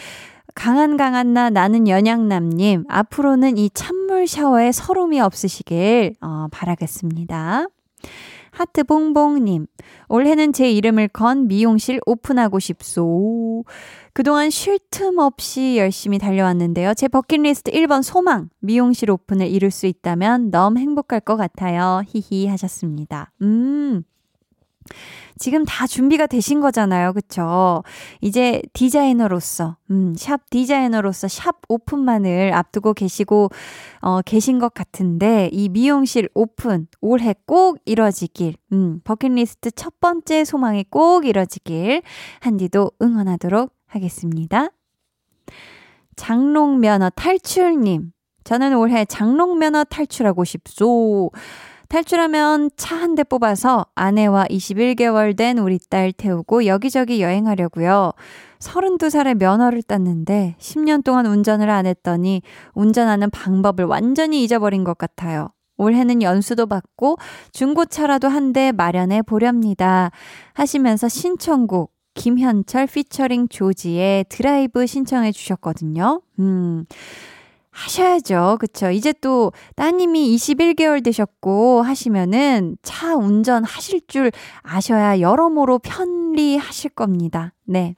강한 0.58 0.98
강한 0.98 1.34
나 1.34 1.52
나는 1.52 1.88
연양남님 1.88 2.86
앞으로는 2.90 3.60
이 3.60 3.70
찬물 3.76 4.26
샤워에 4.26 4.72
서름이 4.72 5.22
없으시길 5.22 6.16
어, 6.20 6.48
바라겠습니다. 6.50 7.68
하트 8.50 8.84
봉봉님 8.84 9.68
올해는 10.10 10.54
제 10.54 10.72
이름을 10.72 11.10
건 11.10 11.48
미용실 11.48 12.00
오픈하고 12.08 12.58
싶소. 12.58 13.66
그동안 14.14 14.50
쉴 14.50 14.80
틈 14.90 15.20
없이 15.20 15.78
열심히 15.78 16.18
달려왔는데요. 16.18 16.96
제 16.96 17.08
버킷리스트 17.08 17.70
1번 17.70 18.02
소망 18.02 18.50
미용실 18.60 19.12
오픈을 19.12 19.46
이룰 19.46 19.70
수 19.70 19.86
있다면 19.86 20.50
너무 20.50 20.80
행복할 20.80 21.20
것 21.20 21.38
같아요. 21.38 22.02
히히 22.08 22.48
하셨습니다. 22.48 23.32
음. 23.44 24.02
지금 25.38 25.66
다 25.66 25.86
준비가 25.86 26.26
되신 26.26 26.62
거잖아요. 26.62 27.14
그쵸? 27.14 27.84
이제 28.22 28.62
디자이너로서, 28.74 29.78
음, 29.92 30.16
샵 30.18 30.50
디자이너로서 30.50 31.28
샵 31.28 31.58
오픈만을 31.70 32.54
앞두고 32.54 32.94
계시고, 32.94 33.50
어, 34.02 34.22
계신 34.24 34.60
것 34.60 34.74
같은데, 34.74 35.50
이 35.52 35.70
미용실 35.70 36.30
오픈 36.34 36.88
올해 37.02 37.36
꼭 37.46 37.78
이뤄지길, 37.86 38.56
음, 38.74 39.02
버킷리스트 39.04 39.72
첫 39.72 40.00
번째 40.00 40.44
소망이 40.44 40.84
꼭 40.90 41.26
이뤄지길, 41.26 42.02
한디도 42.40 42.92
응원하도록 43.02 43.72
하겠습니다. 43.88 44.70
장롱면허 46.16 47.12
탈출님. 47.12 48.12
저는 48.44 48.76
올해 48.76 49.06
장롱면허 49.06 49.86
탈출하고 49.86 50.44
싶소. 50.44 51.32
탈출하면 51.90 52.70
차 52.78 52.98
한 52.98 53.16
대 53.16 53.24
뽑아서 53.24 53.86
아내와 53.96 54.46
21개월 54.50 55.36
된 55.36 55.58
우리 55.58 55.80
딸 55.90 56.12
태우고 56.12 56.66
여기저기 56.66 57.22
여행하려고요. 57.22 58.12
32살에 58.60 59.36
면허를 59.38 59.84
땄는데 59.84 60.56
10년 60.60 61.04
동안 61.04 61.26
운전을 61.26 61.70
안 61.70 61.86
했더니 61.86 62.42
운전하는 62.74 63.30
방법을 63.30 63.86
완전히 63.86 64.44
잊어버린 64.44 64.84
것 64.84 64.98
같아요. 64.98 65.50
올해는 65.78 66.22
연수도 66.24 66.66
받고 66.66 67.18
중고차라도 67.52 68.28
한 68.28 68.52
대 68.52 68.72
마련해 68.72 69.22
보렵니다. 69.22 70.12
하시면서 70.54 71.08
신청곡 71.08 71.92
김현철 72.16 72.88
피처링 72.88 73.48
조지의 73.50 74.26
드라이브 74.30 74.88
신청해 74.88 75.32
주셨거든요. 75.32 76.22
음. 76.40 76.86
하셔야죠. 77.78 78.58
그쵸. 78.60 78.90
이제 78.90 79.14
또 79.22 79.52
따님이 79.76 80.36
21개월 80.36 81.04
되셨고 81.04 81.84
하시면은 81.84 82.78
차 82.82 83.16
운전 83.16 83.64
하실 83.64 84.02
줄 84.08 84.32
아셔야 84.64 85.20
여러모로 85.20 85.80
편리하실 85.80 86.92
겁니다. 86.92 87.54
네. 87.66 87.96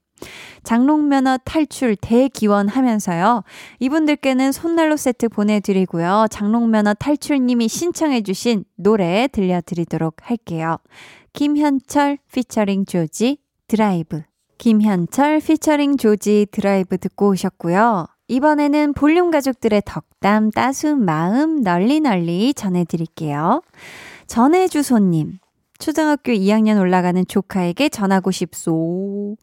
장롱면허 0.64 1.38
탈출 1.46 1.96
대기원 1.96 2.68
하면서요. 2.68 3.44
이분들께는 3.80 4.52
손난로 4.52 4.98
세트 4.98 5.30
보내드리고요. 5.30 6.28
장롱면허 6.30 6.96
탈출님이 6.96 7.70
신청해주신 7.70 8.66
노래 8.76 9.30
들려드리도록 9.32 10.18
할게요. 10.22 10.78
김현철 11.32 12.18
피처링 12.34 12.86
조지 12.86 13.38
드라이브. 13.68 14.24
김현철 14.58 15.40
피처링 15.40 15.96
조지 15.96 16.48
드라이브 16.52 16.98
듣고 16.98 17.30
오셨고요. 17.30 18.08
이번에는 18.30 18.94
볼륨 18.94 19.32
가족들의 19.32 19.82
덕담 19.86 20.52
따스운 20.52 21.04
마음 21.04 21.64
널리 21.64 22.00
널리 22.00 22.54
전해드릴게요. 22.54 23.64
전해주소님. 24.28 25.40
초등학교 25.80 26.32
2학년 26.32 26.80
올라가는 26.80 27.26
조카에게 27.26 27.90
전하고 27.90 28.30
싶소. 28.30 29.36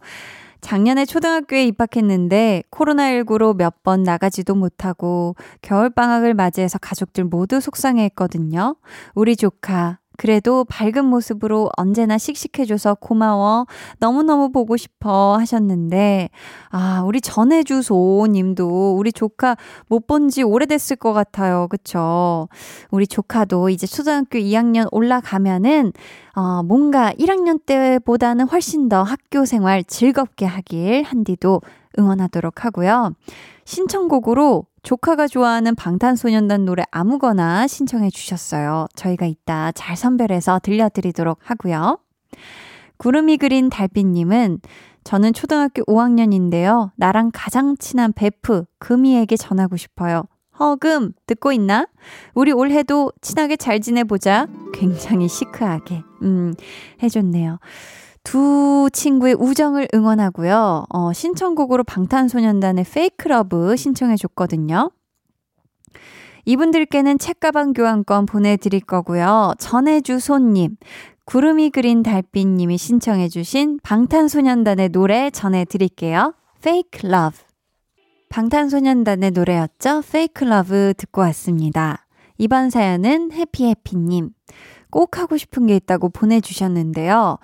작년에 0.60 1.04
초등학교에 1.04 1.64
입학했는데 1.66 2.62
코로나19로 2.70 3.56
몇 3.56 3.74
번 3.82 4.02
나가지도 4.04 4.54
못하고 4.54 5.34
겨울방학을 5.62 6.34
맞이해서 6.34 6.78
가족들 6.78 7.24
모두 7.24 7.60
속상해 7.60 8.04
했거든요. 8.04 8.76
우리 9.14 9.36
조카, 9.36 9.98
그래도 10.16 10.64
밝은 10.64 11.04
모습으로 11.04 11.70
언제나 11.76 12.18
씩씩해줘서 12.18 12.94
고마워. 12.96 13.66
너무너무 13.98 14.50
보고 14.50 14.76
싶어 14.76 15.36
하셨는데, 15.38 16.30
아, 16.70 17.02
우리 17.06 17.20
전해주소 17.20 18.26
님도 18.30 18.96
우리 18.96 19.12
조카 19.12 19.56
못 19.88 20.06
본 20.06 20.28
지 20.28 20.42
오래됐을 20.42 20.96
것 20.96 21.12
같아요. 21.12 21.68
그쵸? 21.68 22.48
우리 22.90 23.06
조카도 23.06 23.68
이제 23.70 23.86
초등학교 23.86 24.38
2학년 24.38 24.88
올라가면은, 24.92 25.92
어, 26.34 26.62
뭔가 26.62 27.12
1학년 27.12 27.58
때보다는 27.66 28.48
훨씬 28.48 28.88
더 28.88 29.02
학교 29.02 29.44
생활 29.44 29.82
즐겁게 29.84 30.46
하길 30.46 31.02
한디도 31.04 31.60
응원하도록 31.98 32.64
하고요. 32.64 33.12
신청곡으로 33.64 34.64
조카가 34.86 35.26
좋아하는 35.26 35.74
방탄소년단 35.74 36.64
노래 36.64 36.84
아무거나 36.92 37.66
신청해 37.66 38.10
주셨어요. 38.10 38.86
저희가 38.94 39.26
이따 39.26 39.72
잘 39.72 39.96
선별해서 39.96 40.60
들려드리도록 40.62 41.40
하고요. 41.42 41.98
구름이 42.96 43.38
그린 43.38 43.68
달빛님은 43.68 44.60
저는 45.02 45.32
초등학교 45.32 45.82
5학년인데요. 45.86 46.92
나랑 46.94 47.32
가장 47.34 47.76
친한 47.78 48.12
베프, 48.12 48.66
금이에게 48.78 49.36
전하고 49.36 49.76
싶어요. 49.76 50.22
허금, 50.60 51.14
듣고 51.26 51.50
있나? 51.50 51.88
우리 52.34 52.52
올해도 52.52 53.10
친하게 53.20 53.56
잘 53.56 53.80
지내보자. 53.80 54.46
굉장히 54.72 55.26
시크하게, 55.26 56.04
음, 56.22 56.54
해줬네요. 57.02 57.58
두 58.26 58.90
친구의 58.92 59.36
우정을 59.38 59.86
응원하고요. 59.94 60.86
어, 60.88 61.12
신청곡으로 61.12 61.84
방탄소년단의 61.84 62.84
Fake 62.84 63.28
Love 63.28 63.76
신청해 63.76 64.16
줬거든요. 64.16 64.90
이분들께는 66.44 67.18
책가방 67.18 67.72
교환권 67.72 68.26
보내드릴 68.26 68.80
거고요. 68.80 69.54
전해주 69.60 70.18
손님, 70.18 70.76
구름이 71.24 71.70
그린 71.70 72.02
달빛님이 72.02 72.76
신청해 72.76 73.28
주신 73.28 73.78
방탄소년단의 73.84 74.88
노래 74.88 75.30
전해드릴게요. 75.30 76.34
Fake 76.58 77.08
Love. 77.08 77.38
방탄소년단의 78.28 79.30
노래였죠. 79.30 79.98
Fake 79.98 80.48
Love 80.48 80.94
듣고 80.94 81.20
왔습니다. 81.20 82.08
이번 82.38 82.70
사연은 82.70 83.30
해피해피님. 83.30 84.30
꼭 84.90 85.18
하고 85.18 85.36
싶은 85.36 85.66
게 85.66 85.76
있다고 85.76 86.08
보내주셨는데요. 86.08 87.38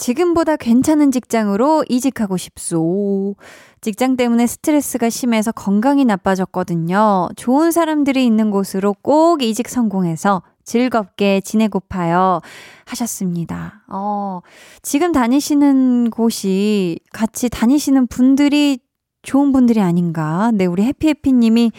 지금보다 0.00 0.56
괜찮은 0.56 1.12
직장으로 1.12 1.84
이직하고 1.88 2.38
싶소. 2.38 3.36
직장 3.82 4.16
때문에 4.16 4.46
스트레스가 4.46 5.10
심해서 5.10 5.52
건강이 5.52 6.06
나빠졌거든요. 6.06 7.28
좋은 7.36 7.70
사람들이 7.70 8.24
있는 8.24 8.50
곳으로 8.50 8.94
꼭 9.02 9.42
이직 9.42 9.68
성공해서 9.68 10.42
즐겁게 10.64 11.42
지내고파요. 11.42 12.40
하셨습니다. 12.86 13.84
어, 13.88 14.40
지금 14.80 15.12
다니시는 15.12 16.08
곳이 16.10 16.98
같이 17.12 17.50
다니시는 17.50 18.06
분들이 18.06 18.78
좋은 19.20 19.52
분들이 19.52 19.82
아닌가. 19.82 20.50
네, 20.54 20.64
우리 20.64 20.82
해피해피님이 20.82 21.72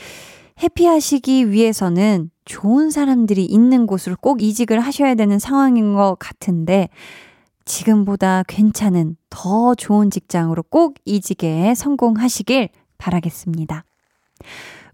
해피하시기 0.62 1.50
위해서는 1.50 2.30
좋은 2.46 2.92
사람들이 2.92 3.46
있는 3.46 3.88
곳으로 3.88 4.16
꼭 4.22 4.44
이직을 4.44 4.80
하셔야 4.80 5.16
되는 5.16 5.40
상황인 5.40 5.96
것 5.96 6.18
같은데, 6.20 6.90
지금보다 7.65 8.43
괜찮은 8.47 9.17
더 9.30 9.76
좋은 9.76 10.10
직장으로 10.10 10.63
꼭 10.63 10.95
이직에 11.06 11.74
성공하시길 11.76 12.69
바라겠습니다. 12.97 13.86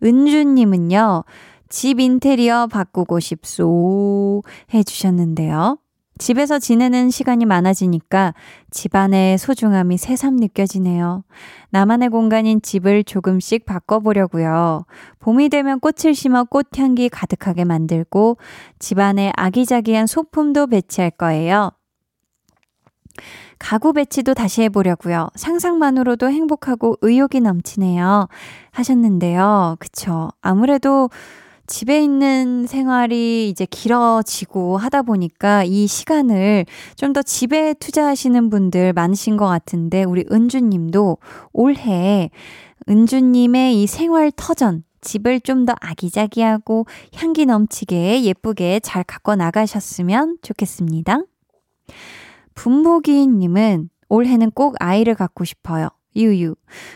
은주님은요, 0.03 1.23
집 1.69 1.99
인테리어 1.99 2.67
바꾸고 2.67 3.19
싶소 3.19 4.43
해주셨는데요. 4.73 5.77
집에서 6.17 6.57
지내는 6.57 7.09
시간이 7.11 7.45
많아지니까 7.45 8.33
집안의 8.71 9.37
소중함이 9.37 9.97
새삼 9.97 10.37
느껴지네요. 10.37 11.23
나만의 11.69 12.09
공간인 12.09 12.61
집을 12.61 13.03
조금씩 13.03 13.65
바꿔보려고요. 13.65 14.85
봄이 15.19 15.49
되면 15.49 15.79
꽃을 15.79 16.15
심어 16.15 16.43
꽃향기 16.43 17.09
가득하게 17.09 17.65
만들고 17.65 18.37
집안에 18.79 19.31
아기자기한 19.35 20.07
소품도 20.07 20.67
배치할 20.67 21.11
거예요. 21.11 21.71
가구 23.59 23.93
배치도 23.93 24.33
다시 24.33 24.61
해보려고요. 24.63 25.29
상상만으로도 25.35 26.29
행복하고 26.29 26.97
의욕이 27.01 27.41
넘치네요. 27.41 28.27
하셨는데요. 28.71 29.77
그쵸. 29.79 30.29
아무래도 30.41 31.09
집에 31.69 32.01
있는 32.01 32.65
생활이 32.65 33.49
이제 33.49 33.65
길어지고 33.65 34.77
하다 34.77 35.01
보니까 35.01 35.65
이 35.65 35.85
시간을 35.85 36.65
좀 36.95 37.11
더 37.13 37.21
집에 37.21 37.73
투자하시는 37.73 38.49
분들 38.49 38.93
많으신 38.93 39.35
것 39.37 39.47
같은데, 39.47 40.03
우리 40.03 40.23
은주님도 40.31 41.17
올해 41.51 42.29
은주님의 42.87 43.81
이 43.81 43.87
생활 43.87 44.31
터전, 44.31 44.83
집을 45.01 45.41
좀 45.41 45.65
더 45.65 45.73
아기자기하고 45.81 46.85
향기 47.15 47.45
넘치게 47.45 48.23
예쁘게 48.23 48.79
잘 48.81 49.03
갖고 49.03 49.35
나가셨으면 49.35 50.37
좋겠습니다. 50.41 51.23
분모기님은 52.57 53.89
올해는 54.09 54.51
꼭 54.51 54.75
아이를 54.79 55.15
갖고 55.15 55.45
싶어요. 55.45 55.89
유유. 56.15 56.55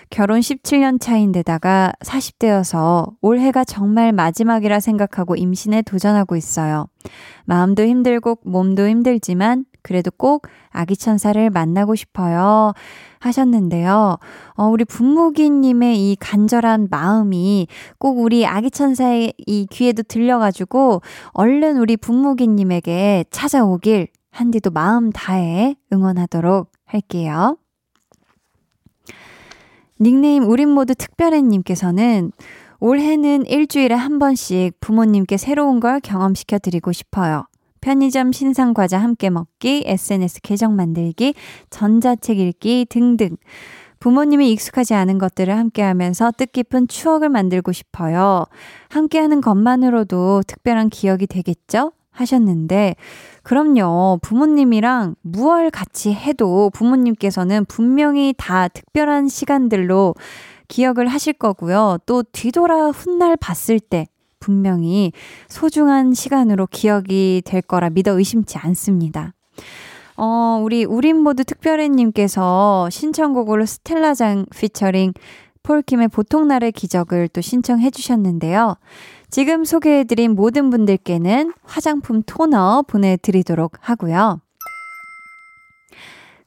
결혼 0.09 0.39
17년 0.39 0.99
차인데다가 0.99 1.93
40대여서 2.03 3.13
올해가 3.21 3.63
정말 3.63 4.11
마지막이라 4.11 4.79
생각하고 4.79 5.35
임신에 5.35 5.83
도전하고 5.83 6.35
있어요. 6.35 6.87
마음도 7.45 7.83
힘들고 7.83 8.39
몸도 8.43 8.87
힘들지만 8.87 9.65
그래도 9.83 10.09
꼭 10.09 10.47
아기 10.69 10.97
천사를 10.97 11.49
만나고 11.51 11.93
싶어요. 11.93 12.73
하셨는데요. 13.19 14.17
어, 14.55 14.65
우리 14.65 14.83
분무기님의 14.85 16.11
이 16.11 16.15
간절한 16.19 16.87
마음이 16.89 17.67
꼭 17.99 18.17
우리 18.17 18.47
아기 18.47 18.71
천사의 18.71 19.33
이 19.37 19.67
귀에도 19.69 20.01
들려가지고 20.01 21.01
얼른 21.33 21.77
우리 21.77 21.97
분무기님에게 21.97 23.25
찾아오길 23.29 24.07
한디도 24.31 24.71
마음 24.71 25.11
다해 25.11 25.75
응원하도록 25.93 26.71
할게요. 26.85 27.57
닉네임 29.99 30.43
우린 30.43 30.69
모두 30.69 30.95
특별해님께서는 30.95 32.31
올해는 32.79 33.45
일주일에 33.45 33.93
한 33.93 34.17
번씩 34.17 34.79
부모님께 34.79 35.37
새로운 35.37 35.79
걸 35.79 35.99
경험시켜 35.99 36.57
드리고 36.57 36.91
싶어요. 36.91 37.45
편의점 37.81 38.31
신상 38.31 38.73
과자 38.73 38.97
함께 38.99 39.29
먹기, 39.29 39.83
SNS 39.85 40.41
계정 40.41 40.75
만들기, 40.75 41.35
전자책 41.69 42.39
읽기 42.39 42.87
등등. 42.89 43.37
부모님이 43.99 44.51
익숙하지 44.51 44.95
않은 44.95 45.19
것들을 45.19 45.55
함께 45.55 45.83
하면서 45.83 46.31
뜻깊은 46.31 46.87
추억을 46.87 47.29
만들고 47.29 47.71
싶어요. 47.71 48.45
함께 48.89 49.19
하는 49.19 49.41
것만으로도 49.41 50.41
특별한 50.47 50.89
기억이 50.89 51.27
되겠죠? 51.27 51.91
하셨는데, 52.11 52.95
그럼요. 53.43 54.19
부모님이랑 54.21 55.15
무얼 55.21 55.71
같이 55.71 56.13
해도 56.13 56.69
부모님께서는 56.73 57.65
분명히 57.65 58.33
다 58.37 58.67
특별한 58.67 59.27
시간들로 59.27 60.15
기억을 60.67 61.07
하실 61.07 61.33
거고요. 61.33 61.97
또 62.05 62.23
뒤돌아 62.23 62.89
훗날 62.89 63.35
봤을 63.35 63.79
때 63.79 64.07
분명히 64.39 65.11
소중한 65.49 66.13
시간으로 66.13 66.67
기억이 66.67 67.41
될 67.45 67.61
거라 67.61 67.89
믿어 67.89 68.17
의심치 68.17 68.57
않습니다. 68.57 69.33
어, 70.17 70.59
우리 70.63 70.85
우린 70.85 71.17
모두 71.17 71.43
특별해님께서 71.43 72.89
신청곡으로 72.89 73.65
스텔라장 73.65 74.45
피처링 74.55 75.13
폴킴의 75.63 76.07
보통날의 76.09 76.71
기적을 76.71 77.27
또 77.29 77.41
신청해 77.41 77.91
주셨는데요. 77.91 78.75
지금 79.31 79.63
소개해드린 79.63 80.35
모든 80.35 80.69
분들께는 80.69 81.53
화장품 81.63 82.21
토너 82.23 82.83
보내드리도록 82.87 83.77
하고요. 83.79 84.41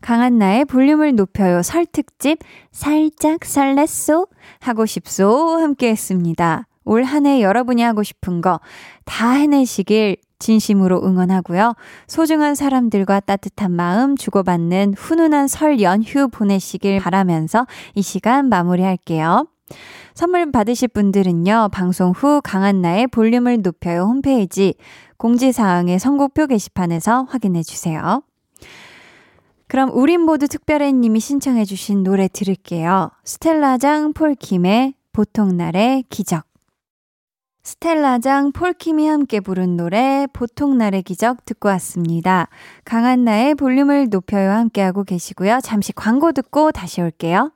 강한나의 0.02 0.66
볼륨을 0.66 1.14
높여요 1.14 1.62
설 1.62 1.86
특집 1.86 2.38
살짝 2.72 3.40
설렜소 3.40 4.28
하고 4.60 4.84
싶소 4.84 5.56
함께 5.58 5.88
했습니다. 5.90 6.66
올 6.84 7.02
한 7.04 7.24
해 7.24 7.40
여러분이 7.40 7.80
하고 7.82 8.02
싶은 8.02 8.42
거 8.42 8.60
다 9.06 9.30
해내시길 9.30 10.18
진심으로 10.38 11.02
응원하고요. 11.02 11.74
소중한 12.06 12.54
사람들과 12.54 13.20
따뜻한 13.20 13.70
마음 13.72 14.14
주고받는 14.14 14.92
훈훈한 14.98 15.48
설 15.48 15.80
연휴 15.80 16.28
보내시길 16.28 17.00
바라면서 17.00 17.66
이 17.94 18.02
시간 18.02 18.50
마무리할게요. 18.50 19.46
선물 20.14 20.52
받으실 20.52 20.88
분들은요, 20.88 21.70
방송 21.72 22.12
후 22.12 22.40
강한나의 22.42 23.08
볼륨을 23.08 23.62
높여요 23.62 24.02
홈페이지 24.02 24.74
공지사항의 25.16 25.98
선곡표 25.98 26.46
게시판에서 26.46 27.26
확인해 27.28 27.62
주세요. 27.62 28.22
그럼 29.66 29.90
우린 29.92 30.20
모두 30.20 30.46
특별해님이 30.46 31.18
신청해 31.18 31.64
주신 31.64 32.02
노래 32.02 32.28
들을게요. 32.28 33.10
스텔라장 33.24 34.12
폴킴의 34.12 34.94
보통날의 35.12 36.04
기적. 36.10 36.44
스텔라장 37.64 38.52
폴킴이 38.52 39.08
함께 39.08 39.40
부른 39.40 39.78
노래 39.78 40.26
보통날의 40.34 41.02
기적 41.02 41.46
듣고 41.46 41.70
왔습니다. 41.70 42.48
강한나의 42.84 43.54
볼륨을 43.54 44.10
높여요 44.10 44.50
함께하고 44.50 45.02
계시고요. 45.02 45.60
잠시 45.62 45.92
광고 45.92 46.32
듣고 46.32 46.72
다시 46.72 47.00
올게요. 47.00 47.52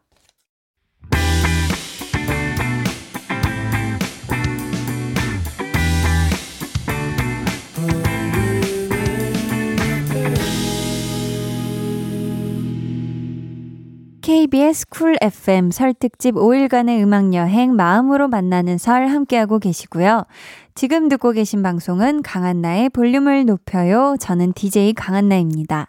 KBS 14.29 14.91
쿨 14.91 15.16
FM 15.22 15.70
설 15.70 15.95
특집 15.95 16.35
5일간의 16.35 17.03
음악 17.03 17.33
여행 17.33 17.74
마음으로 17.74 18.29
만나는 18.29 18.76
설 18.76 19.07
함께하고 19.07 19.59
계시고요. 19.59 20.26
지금 20.74 21.09
듣고 21.09 21.33
계신 21.33 21.62
방송은 21.62 22.20
강한나의 22.20 22.91
볼륨을 22.91 23.47
높여요. 23.47 24.16
저는 24.20 24.53
DJ 24.53 24.93
강한나입니다. 24.93 25.89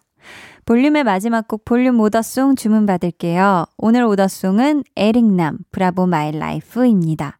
볼륨의 0.63 1.03
마지막 1.03 1.49
곡 1.49 1.65
볼륨 1.65 1.99
order 1.99 2.30
song 2.30 2.55
주문 2.55 2.85
받을게요. 2.85 3.65
오늘 3.77 4.05
order 4.05 4.39
song은 4.39 4.85
에릭남 4.95 5.57
Bravo 5.73 6.07
My 6.07 6.31
Life입니다. 6.31 7.39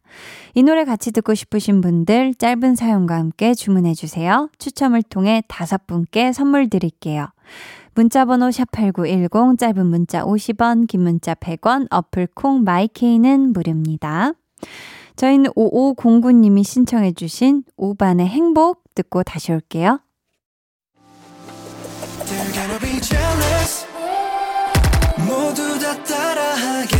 이 0.54 0.62
노래 0.62 0.84
같이 0.84 1.12
듣고 1.12 1.32
싶으신 1.34 1.80
분들 1.80 2.34
짧은 2.34 2.74
사연과 2.74 3.14
함께 3.16 3.54
주문해 3.54 3.94
주세요. 3.94 4.50
추첨을 4.58 5.02
통해 5.04 5.42
다섯 5.48 5.86
분께 5.86 6.34
선물 6.34 6.68
드릴게요. 6.68 7.28
문자번호 8.00 8.48
샵8910 8.48 9.58
짧은 9.58 9.86
문자 9.86 10.24
50원 10.24 10.86
긴 10.86 11.02
문자 11.02 11.34
100원 11.34 11.86
어플 11.90 12.28
콩 12.34 12.64
마이케이는 12.64 13.52
무료입니다. 13.52 14.32
저희는 15.16 15.50
5509님이 15.50 16.64
신청해 16.64 17.12
주신 17.12 17.62
오반의 17.76 18.26
행복 18.26 18.82
듣고 18.94 19.22
다시 19.22 19.52
올게요. 19.52 20.00
모두 25.28 25.78
다 25.78 26.02
따라하게 26.02 26.99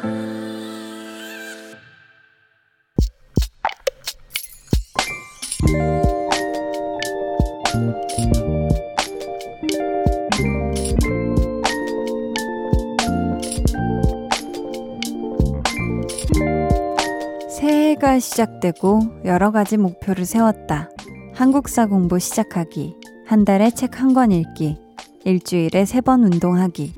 새해가 18.01 18.19
시작되고 18.19 19.21
여러 19.25 19.51
가지 19.51 19.77
목표를 19.77 20.25
세웠다. 20.25 20.89
한국사 21.33 21.85
공부 21.85 22.17
시작하기, 22.17 22.95
한 23.27 23.45
달에 23.45 23.69
책 23.69 24.01
한 24.01 24.15
권 24.15 24.31
읽기, 24.31 24.77
일주일에 25.23 25.85
세 25.85 26.01
번 26.01 26.23
운동하기, 26.23 26.93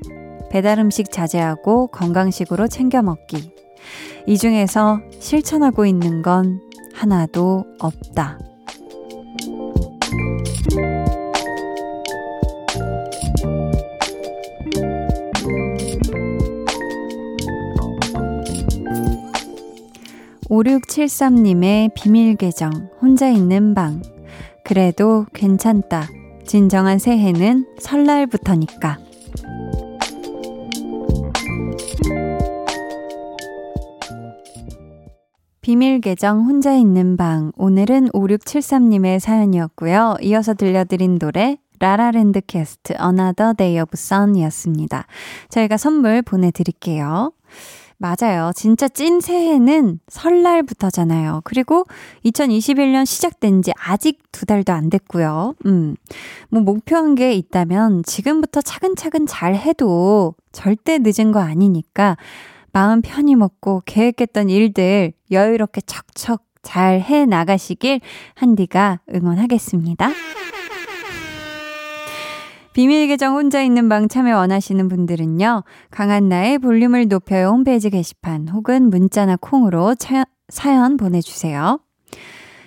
배달 0.50 0.78
음식 0.78 1.12
자제하고 1.12 1.88
건강식으로 1.88 2.68
챙겨 2.68 3.02
먹기. 3.02 3.52
이 4.26 4.38
중에서 4.38 5.00
실천하고 5.20 5.84
있는 5.84 6.22
건 6.22 6.60
하나도 6.94 7.64
없다. 7.80 8.38
(5673님의) 20.54 21.92
비밀 21.94 22.36
계정 22.36 22.88
혼자 23.02 23.28
있는 23.28 23.74
방 23.74 24.00
그래도 24.64 25.26
괜찮다 25.34 26.08
진정한 26.46 27.00
새해는 27.00 27.66
설날부터니까 27.80 28.98
비밀 35.60 36.00
계정 36.00 36.44
혼자 36.44 36.74
있는 36.76 37.16
방 37.16 37.50
오늘은 37.56 38.10
5673님의 38.10 39.18
사연이었고요. 39.18 40.18
이어서 40.22 40.54
들려드린 40.54 41.18
노래 41.18 41.58
라라랜드 41.80 42.40
캐스트 42.46 42.92
Another 42.92 43.54
Day 43.56 43.80
of 43.80 43.90
Sun이었습니다. 43.94 45.06
저희가 45.48 45.78
선물 45.78 46.22
보내드릴게요. 46.22 47.32
맞아요. 48.04 48.52
진짜 48.54 48.86
찐 48.86 49.20
새해는 49.20 49.98
설날부터잖아요. 50.08 51.40
그리고 51.44 51.84
2021년 52.26 53.06
시작된 53.06 53.62
지 53.62 53.72
아직 53.78 54.20
두 54.30 54.44
달도 54.44 54.74
안 54.74 54.90
됐고요. 54.90 55.54
음. 55.64 55.96
뭐 56.50 56.60
목표한 56.60 57.14
게 57.14 57.32
있다면 57.32 58.02
지금부터 58.04 58.60
차근차근 58.60 59.26
잘 59.26 59.54
해도 59.54 60.34
절대 60.52 60.98
늦은 61.00 61.32
거 61.32 61.40
아니니까 61.40 62.18
마음 62.72 63.00
편히 63.00 63.36
먹고 63.36 63.80
계획했던 63.86 64.50
일들 64.50 65.14
여유롭게 65.30 65.80
척척 65.86 66.42
잘 66.62 67.00
해 67.00 67.24
나가시길 67.24 68.00
한디가 68.34 69.00
응원하겠습니다. 69.14 70.33
비밀 72.74 73.06
계정 73.06 73.36
혼자 73.36 73.62
있는 73.62 73.88
방 73.88 74.08
참여 74.08 74.36
원하시는 74.36 74.88
분들은요. 74.88 75.62
강한나의 75.92 76.58
볼륨을 76.58 77.06
높여요 77.06 77.50
홈페이지 77.50 77.88
게시판 77.88 78.48
혹은 78.48 78.90
문자나 78.90 79.36
콩으로 79.40 79.94
차, 79.94 80.24
사연 80.48 80.96
보내주세요. 80.96 81.78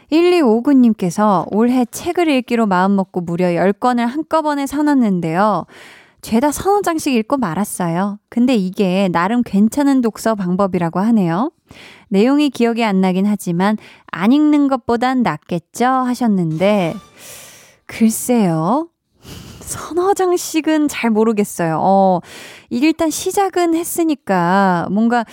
1259님께서 0.09 1.45
올해 1.51 1.83
책을 1.83 2.29
읽기로 2.29 2.67
마음먹고 2.67 3.19
무려 3.19 3.47
10권을 3.47 4.05
한꺼번에 4.05 4.65
사놨는데요. 4.65 5.65
죄다 6.21 6.53
서너 6.53 6.81
장씩 6.83 7.13
읽고 7.13 7.35
말았어요. 7.35 8.17
근데 8.29 8.55
이게 8.55 9.09
나름 9.11 9.43
괜찮은 9.43 9.99
독서 9.99 10.35
방법이라고 10.35 11.01
하네요. 11.01 11.51
내용이 12.07 12.49
기억이 12.49 12.81
안 12.85 13.01
나긴 13.01 13.25
하지만 13.25 13.77
안 14.09 14.31
읽는 14.31 14.69
것보단 14.69 15.21
낫겠죠? 15.21 15.85
하셨는데, 15.85 16.93
글쎄요. 17.85 18.87
장씩은 20.15 20.87
잘 20.87 21.09
모르겠어요. 21.09 21.77
어, 21.81 22.19
일단 22.69 23.09
시작은 23.09 23.75
했으니까 23.75 24.87
뭔가 24.91 25.25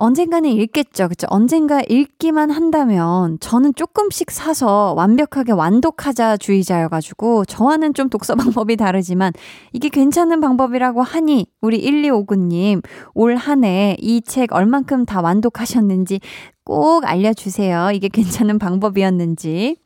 언젠가는 0.00 0.48
읽겠죠. 0.48 1.08
그쵸? 1.08 1.26
언젠가 1.28 1.80
읽기만 1.88 2.50
한다면 2.52 3.36
저는 3.40 3.74
조금씩 3.74 4.30
사서 4.30 4.94
완벽하게 4.96 5.50
완독하자 5.50 6.36
주의자여가지고 6.36 7.44
저와는 7.46 7.94
좀 7.94 8.08
독서 8.08 8.36
방법이 8.36 8.76
다르지만 8.76 9.32
이게 9.72 9.88
괜찮은 9.88 10.40
방법이라고 10.40 11.02
하니 11.02 11.46
우리 11.60 11.84
1259님 11.84 12.82
올 13.14 13.34
한 13.36 13.64
해 13.64 13.96
이 13.98 14.20
책 14.22 14.52
얼만큼 14.52 15.04
다 15.04 15.20
완독하셨는지 15.20 16.20
꼭 16.64 17.04
알려주세요. 17.04 17.90
이게 17.92 18.06
괜찮은 18.08 18.60
방법이었는지. 18.60 19.78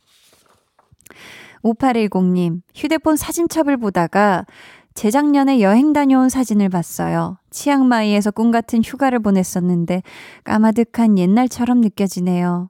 5810님, 1.65 2.63
휴대폰 2.75 3.17
사진첩을 3.17 3.77
보다가 3.77 4.47
재작년에 4.95 5.61
여행 5.61 5.93
다녀온 5.93 6.29
사진을 6.29 6.69
봤어요. 6.69 7.39
치앙마이에서 7.51 8.31
꿈 8.31 8.51
같은 8.51 8.83
휴가를 8.85 9.21
보냈었는데 9.21 10.03
까마득한 10.45 11.19
옛날처럼 11.19 11.81
느껴지네요. 11.81 12.69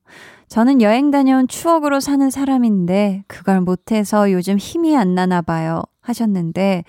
저는 0.49 0.83
여행 0.83 1.11
다녀온 1.11 1.49
추억으로 1.49 2.01
사는 2.01 2.29
사람인데 2.31 3.25
그걸 3.27 3.61
못해서 3.61 4.31
요즘 4.31 4.59
힘이 4.59 4.97
안 4.97 5.15
나나 5.15 5.43
봐요. 5.43 5.83
하셨는데 6.01 6.85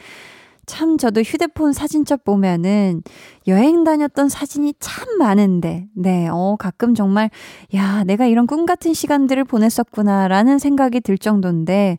참 0.66 0.98
저도 0.98 1.22
휴대폰 1.22 1.74
사진첩 1.74 2.24
보면은 2.24 3.02
여행 3.48 3.84
다녔던 3.84 4.30
사진이 4.30 4.76
참 4.80 5.18
많은데, 5.18 5.88
네, 5.96 6.28
어, 6.32 6.56
가끔 6.58 6.96
정말, 6.96 7.30
야, 7.76 8.04
내가 8.06 8.26
이런 8.26 8.48
꿈 8.48 8.66
같은 8.66 8.94
시간들을 8.94 9.44
보냈었구나라는 9.44 10.60
생각이 10.60 11.02
들 11.02 11.18
정도인데, 11.18 11.98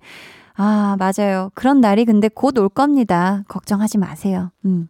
아, 0.57 0.97
맞아요. 0.99 1.51
그런 1.55 1.81
날이 1.81 2.05
근데 2.05 2.29
곧 2.29 2.59
올 2.59 2.69
겁니다. 2.69 3.43
걱정하지 3.49 3.99
마세요. 3.99 4.51
음. 4.65 4.89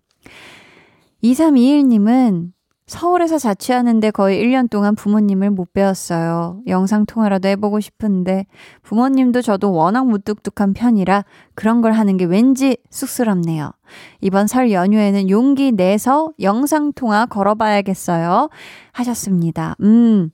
2321님은 1.22 2.53
서울에서 2.86 3.38
자취하는데 3.38 4.10
거의 4.10 4.44
1년 4.44 4.68
동안 4.68 4.94
부모님을 4.94 5.50
못 5.50 5.72
배웠어요. 5.72 6.60
영상통화라도 6.66 7.48
해보고 7.48 7.80
싶은데 7.80 8.46
부모님도 8.82 9.40
저도 9.40 9.72
워낙 9.72 10.06
무뚝뚝한 10.06 10.74
편이라 10.74 11.24
그런 11.54 11.80
걸 11.80 11.92
하는 11.92 12.18
게 12.18 12.26
왠지 12.26 12.76
쑥스럽네요. 12.90 13.72
이번 14.20 14.46
설 14.46 14.70
연휴에는 14.70 15.30
용기 15.30 15.72
내서 15.72 16.30
영상통화 16.40 17.26
걸어봐야겠어요. 17.26 18.50
하셨습니다. 18.92 19.76
음. 19.80 20.30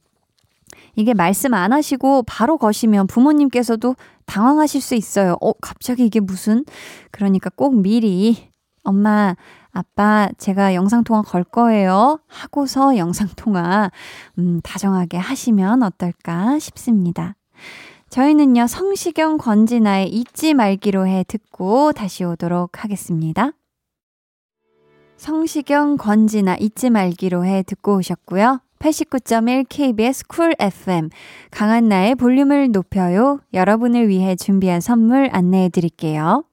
이게 0.96 1.14
말씀 1.14 1.54
안 1.54 1.72
하시고 1.72 2.24
바로 2.24 2.58
거시면 2.58 3.06
부모님께서도 3.06 3.94
당황하실 4.26 4.80
수 4.80 4.96
있어요. 4.96 5.36
어, 5.40 5.52
갑자기 5.52 6.04
이게 6.04 6.18
무슨? 6.18 6.64
그러니까 7.12 7.48
꼭 7.54 7.80
미리 7.80 8.50
엄마, 8.82 9.36
아빠, 9.72 10.28
제가 10.38 10.74
영상통화 10.74 11.22
걸 11.22 11.44
거예요. 11.44 12.20
하고서 12.26 12.96
영상통화, 12.96 13.90
음, 14.38 14.60
다정하게 14.62 15.16
하시면 15.16 15.82
어떨까 15.82 16.58
싶습니다. 16.58 17.36
저희는요, 18.08 18.66
성시경 18.66 19.38
권진아의 19.38 20.08
잊지 20.08 20.54
말기로 20.54 21.06
해 21.06 21.24
듣고 21.28 21.92
다시 21.92 22.24
오도록 22.24 22.82
하겠습니다. 22.82 23.52
성시경 25.16 25.96
권진아 25.96 26.56
잊지 26.56 26.90
말기로 26.90 27.44
해 27.44 27.62
듣고 27.62 27.96
오셨고요. 27.96 28.60
89.1 28.78 29.66
KBS 29.68 30.26
쿨 30.26 30.54
FM 30.58 31.10
강한나의 31.50 32.14
볼륨을 32.14 32.72
높여요. 32.72 33.40
여러분을 33.52 34.08
위해 34.08 34.34
준비한 34.34 34.80
선물 34.80 35.28
안내해 35.30 35.68
드릴게요. 35.68 36.44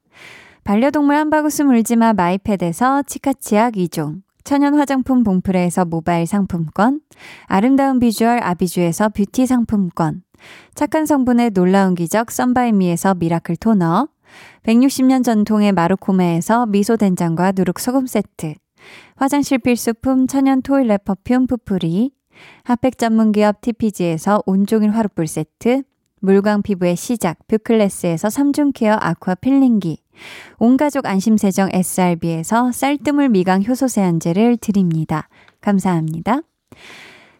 반려동물 0.67 1.15
한바구스 1.15 1.61
물지마 1.61 2.11
마이패드에서 2.11 3.03
치카치약 3.03 3.75
2종 3.75 4.21
천연 4.43 4.77
화장품 4.77 5.23
봉프레에서 5.23 5.85
모바일 5.85 6.27
상품권 6.27 6.99
아름다운 7.45 7.99
비주얼 7.99 8.43
아비주에서 8.43 9.07
뷰티 9.07 9.45
상품권 9.45 10.23
착한 10.75 11.05
성분의 11.05 11.51
놀라운 11.51 11.95
기적 11.95 12.31
썬바이미에서 12.31 13.13
미라클 13.13 13.55
토너 13.55 14.09
160년 14.63 15.23
전통의 15.23 15.71
마루코메에서 15.71 16.65
미소된장과 16.65 17.53
누룩소금 17.55 18.05
세트 18.05 18.55
화장실 19.15 19.59
필수품 19.59 20.27
천연 20.27 20.61
toilet 20.61 21.05
perfume 21.05 21.47
푸풀이 21.47 22.11
핫팩 22.65 22.97
전문 22.97 23.31
기업 23.31 23.61
TPG에서 23.61 24.43
온종일 24.45 24.89
화롯불 24.89 25.27
세트, 25.27 25.83
물광 26.19 26.61
피부의 26.61 26.97
시작 26.97 27.37
뷰클래스에서 27.47 28.27
3중 28.27 28.73
케어 28.73 28.97
아쿠아 28.99 29.35
필링기, 29.35 29.99
온가족 30.59 31.05
안심세정 31.05 31.69
SRB에서 31.73 32.71
쌀뜨물 32.71 33.29
미강 33.29 33.63
효소 33.63 33.87
세안제를 33.87 34.57
드립니다. 34.57 35.29
감사합니다. 35.61 36.41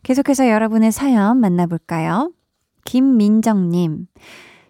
계속해서 0.04 0.50
여러분의 0.50 0.92
사연 0.92 1.40
만나볼까요? 1.40 2.32
김민정님. 2.86 4.08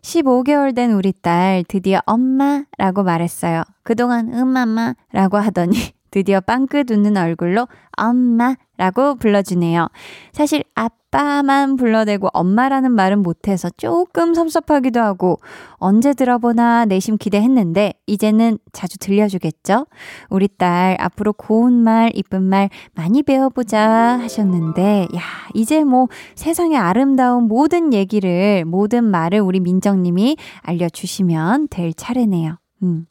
15개월 0.02 0.74
된 0.74 0.94
우리 0.94 1.12
딸 1.12 1.64
드디어 1.68 2.00
엄마라고 2.06 3.04
말했어요. 3.04 3.64
그동안 3.84 4.34
음마마라고 4.34 5.38
하더니 5.38 5.78
드디어 6.12 6.40
빵끝 6.40 6.90
웃는 6.92 7.18
얼굴로 7.18 7.68
엄마라고 7.98 9.16
불러주네요. 9.20 9.88
사실 10.32 10.64
아빠만 10.76 11.76
불러대고 11.76 12.30
엄마라는 12.34 12.92
말은 12.92 13.24
못해서 13.24 13.70
조금 13.78 14.34
섭섭하기도 14.34 15.00
하고 15.00 15.40
언제 15.76 16.14
들어보나 16.14 16.86
내심 16.86 17.18
기대했는데 17.18 17.94
이제는 18.06 18.60
자주 18.72 19.00
들려주겠죠? 19.00 19.88
우리 20.30 20.48
딸 20.48 20.96
앞으로 21.00 21.34
고운 21.34 21.74
말, 21.74 22.12
이쁜 22.14 22.44
말 22.44 22.70
많이 22.94 23.24
배워보자 23.24 24.20
하셨는데 24.22 25.08
야 25.16 25.22
이제 25.54 25.84
뭐 25.84 26.08
세상의 26.36 26.78
아름다운 26.78 27.48
모든 27.48 27.94
얘기를 27.94 28.64
모든 28.66 29.04
말을 29.06 29.40
우리 29.40 29.60
민정님이 29.60 30.38
알려주시면 30.62 31.70
될 31.70 31.94
차례네요. 31.94 32.58
음. 32.84 33.08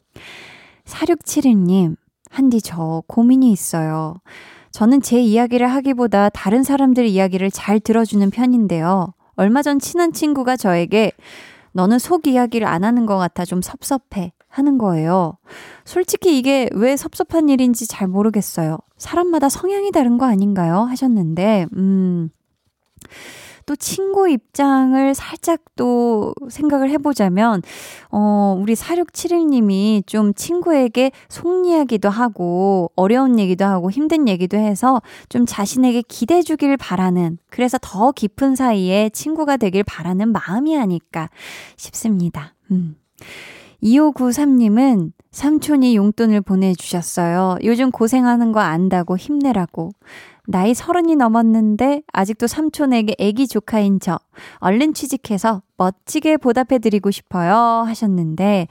4671님 0.85 1.95
한디 2.29 2.61
저 2.61 3.03
고민이 3.07 3.51
있어요. 3.51 4.15
저는 4.71 5.01
제 5.01 5.19
이야기를 5.19 5.67
하기보다 5.67 6.29
다른 6.29 6.63
사람들 6.63 7.05
이야기를 7.05 7.51
잘 7.51 7.79
들어주는 7.79 8.29
편인데요. 8.29 9.13
얼마 9.35 9.61
전 9.61 9.79
친한 9.79 10.13
친구가 10.13 10.57
저에게 10.57 11.11
너는 11.71 11.99
속 11.99 12.27
이야기를 12.27 12.67
안 12.67 12.83
하는 12.83 13.05
것 13.05 13.17
같아 13.17 13.45
좀 13.45 13.61
섭섭해 13.61 14.33
하는 14.47 14.77
거예요. 14.77 15.37
솔직히 15.85 16.37
이게 16.37 16.69
왜 16.73 16.97
섭섭한 16.97 17.49
일인지 17.49 17.87
잘 17.87 18.07
모르겠어요. 18.07 18.77
사람마다 18.97 19.49
성향이 19.49 19.91
다른 19.91 20.17
거 20.17 20.25
아닌가요? 20.25 20.81
하셨는데, 20.81 21.67
음. 21.75 22.29
또 23.67 23.75
친구 23.75 24.29
입장을 24.29 25.13
살짝 25.13 25.59
또 25.75 26.33
생각을 26.49 26.89
해보자면, 26.89 27.61
어, 28.09 28.57
우리 28.59 28.73
4671님이 28.73 30.07
좀 30.07 30.33
친구에게 30.33 31.11
속 31.27 31.67
이야기도 31.67 32.09
하고, 32.09 32.89
어려운 32.95 33.37
얘기도 33.39 33.65
하고, 33.65 33.91
힘든 33.91 34.29
얘기도 34.29 34.57
해서 34.57 35.01
좀 35.27 35.45
자신에게 35.45 36.01
기대 36.07 36.41
주길 36.41 36.77
바라는, 36.77 37.37
그래서 37.49 37.77
더 37.81 38.13
깊은 38.13 38.55
사이에 38.55 39.09
친구가 39.09 39.57
되길 39.57 39.83
바라는 39.83 40.31
마음이 40.31 40.77
아닐까 40.77 41.29
싶습니다. 41.75 42.53
음. 42.71 42.95
2593님은 43.83 45.11
삼촌이 45.31 45.95
용돈을 45.95 46.41
보내주셨어요. 46.41 47.57
요즘 47.63 47.91
고생하는 47.91 48.53
거 48.53 48.61
안다고 48.61 49.17
힘내라고. 49.17 49.91
나이 50.49 50.73
서른이 50.73 51.17
넘었는데 51.17 52.03
아직도 52.13 52.47
삼촌에게 52.47 53.15
애기 53.19 53.47
조카인 53.49 53.99
저. 53.99 54.17
얼른 54.59 54.93
취직해서 54.93 55.61
멋지게 55.75 56.37
보답해드리고 56.37 57.11
싶어요. 57.11 57.53
하셨는데, 57.85 58.67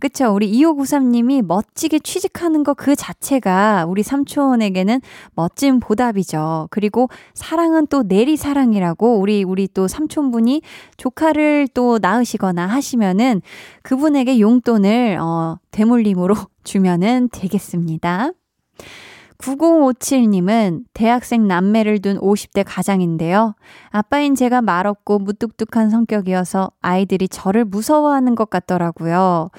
그쵸. 0.00 0.32
우리 0.32 0.50
2593님이 0.52 1.42
멋지게 1.42 1.98
취직하는 1.98 2.64
거 2.64 2.72
그 2.72 2.94
자체가 2.94 3.84
우리 3.88 4.02
삼촌에게는 4.02 5.00
멋진 5.34 5.80
보답이죠. 5.80 6.68
그리고 6.70 7.08
사랑은 7.34 7.88
또 7.88 8.04
내리 8.04 8.36
사랑이라고 8.36 9.18
우리, 9.18 9.42
우리 9.42 9.68
또 9.68 9.88
삼촌분이 9.88 10.62
조카를 10.96 11.68
또 11.74 11.98
낳으시거나 12.00 12.66
하시면은 12.66 13.42
그분에게 13.82 14.40
용돈을, 14.40 15.18
어, 15.20 15.58
대물림으로 15.72 16.36
주면은 16.64 17.28
되겠습니다. 17.32 18.30
9057님은 19.38 20.84
대학생 20.92 21.46
남매를 21.46 22.00
둔 22.00 22.18
50대 22.18 22.64
가장인데요. 22.66 23.54
아빠인 23.90 24.34
제가 24.34 24.62
말없고 24.62 25.20
무뚝뚝한 25.20 25.90
성격이어서 25.90 26.72
아이들이 26.80 27.28
저를 27.28 27.64
무서워하는 27.64 28.34
것 28.34 28.50
같더라고요. 28.50 29.50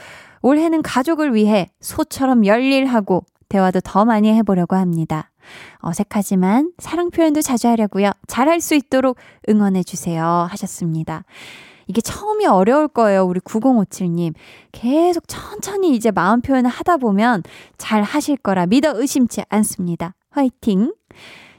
올해는 0.42 0.82
가족을 0.82 1.34
위해 1.34 1.68
소처럼 1.82 2.46
열일하고 2.46 3.24
대화도 3.50 3.82
더 3.82 4.06
많이 4.06 4.34
해보려고 4.34 4.76
합니다. 4.76 5.32
어색하지만 5.80 6.74
사랑 6.78 7.10
표현도 7.10 7.42
자주 7.42 7.68
하려고요. 7.68 8.12
잘할 8.28 8.62
수 8.62 8.76
있도록 8.76 9.18
응원해주세요. 9.50 10.24
하셨습니다. 10.50 11.24
이게 11.90 12.02
처음이 12.02 12.46
어려울 12.46 12.88
거예요. 12.88 13.24
우리 13.26 13.40
9057님. 13.40 14.36
계속 14.72 15.28
천천히 15.28 15.96
이제 15.96 16.12
마음 16.12 16.40
표현을 16.40 16.70
하다 16.70 16.98
보면 16.98 17.42
잘 17.80 18.04
하실 18.04 18.38
거라 18.38 18.68
믿어 18.68 18.94
의심치 18.96 19.42
않습니다. 19.50 20.14
화이팅! 20.30 20.94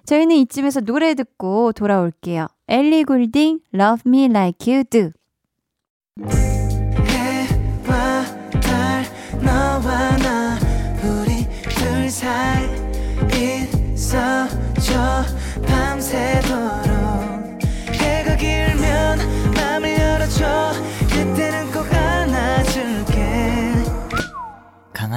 저희는 0.07 0.37
이쯤에서 0.37 0.83
노래 0.83 1.15
듣고 1.15 1.73
돌아올게요. 1.73 2.47
엘리 2.69 3.03
굴딩, 3.05 3.59
Love 3.75 4.03
Me 4.07 4.27
Like 4.27 4.73
You 4.73 4.85
Do. 4.85 5.11
해와 7.09 8.25
달 8.63 9.05
너와 9.43 10.17
나 10.19 10.59
우리 11.03 11.45
둘 11.75 12.09
사이 12.09 12.69
있어줘 13.93 15.25
밤새 15.67 16.40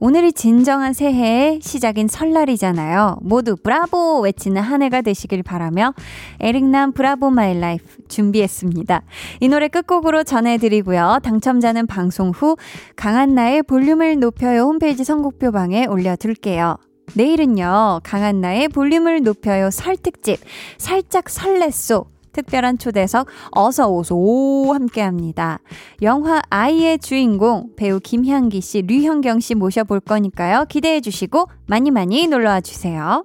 오늘이 0.00 0.32
진정한 0.32 0.92
새해의 0.92 1.60
시작인 1.62 2.08
설날이잖아요. 2.08 3.18
모두 3.22 3.56
브라보 3.56 4.20
외치는 4.20 4.62
한 4.62 4.82
해가 4.82 5.02
되시길 5.02 5.42
바라며 5.42 5.94
에릭남 6.40 6.92
Bravo 6.92 7.30
My 7.30 7.58
Life 7.58 7.84
준비했습니다. 8.08 9.02
이 9.40 9.48
노래 9.48 9.68
끝곡으로 9.68 10.24
전해드리고요. 10.24 11.20
당첨자는 11.22 11.86
방송 11.86 12.30
후 12.30 12.56
강한나의 12.96 13.62
볼륨을 13.62 14.18
높여요 14.18 14.62
홈페이지 14.62 15.04
선곡표 15.04 15.52
방에 15.52 15.86
올려둘게요. 15.86 16.76
내일은요, 17.14 18.00
강한나의 18.02 18.68
볼륨을 18.68 19.22
높여요 19.22 19.70
설 19.70 19.96
특집, 19.96 20.38
살짝 20.76 21.26
설렜소. 21.26 22.15
특별한 22.36 22.76
초대석 22.76 23.28
어서 23.52 23.88
오소 23.88 24.72
함께 24.74 25.00
합니다. 25.00 25.58
영화 26.02 26.42
아이의 26.50 26.98
주인공 26.98 27.70
배우 27.76 27.98
김향기 27.98 28.60
씨, 28.60 28.82
류현경 28.82 29.40
씨 29.40 29.54
모셔볼 29.54 30.00
거니까요. 30.00 30.66
기대해 30.68 31.00
주시고 31.00 31.46
많이 31.66 31.90
많이 31.90 32.26
놀러와 32.26 32.60
주세요. 32.60 33.24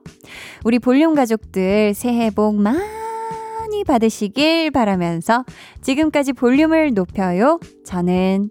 우리 0.64 0.80
볼륨 0.80 1.14
가족들 1.14 1.94
새해 1.94 2.30
복 2.30 2.56
많이 2.56 3.84
받으시길 3.86 4.72
바라면서 4.72 5.44
지금까지 5.82 6.34
볼륨을 6.34 6.94
높여요. 6.94 7.60
저는 7.86 8.50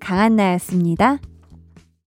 강한나였습니다. 0.00 1.20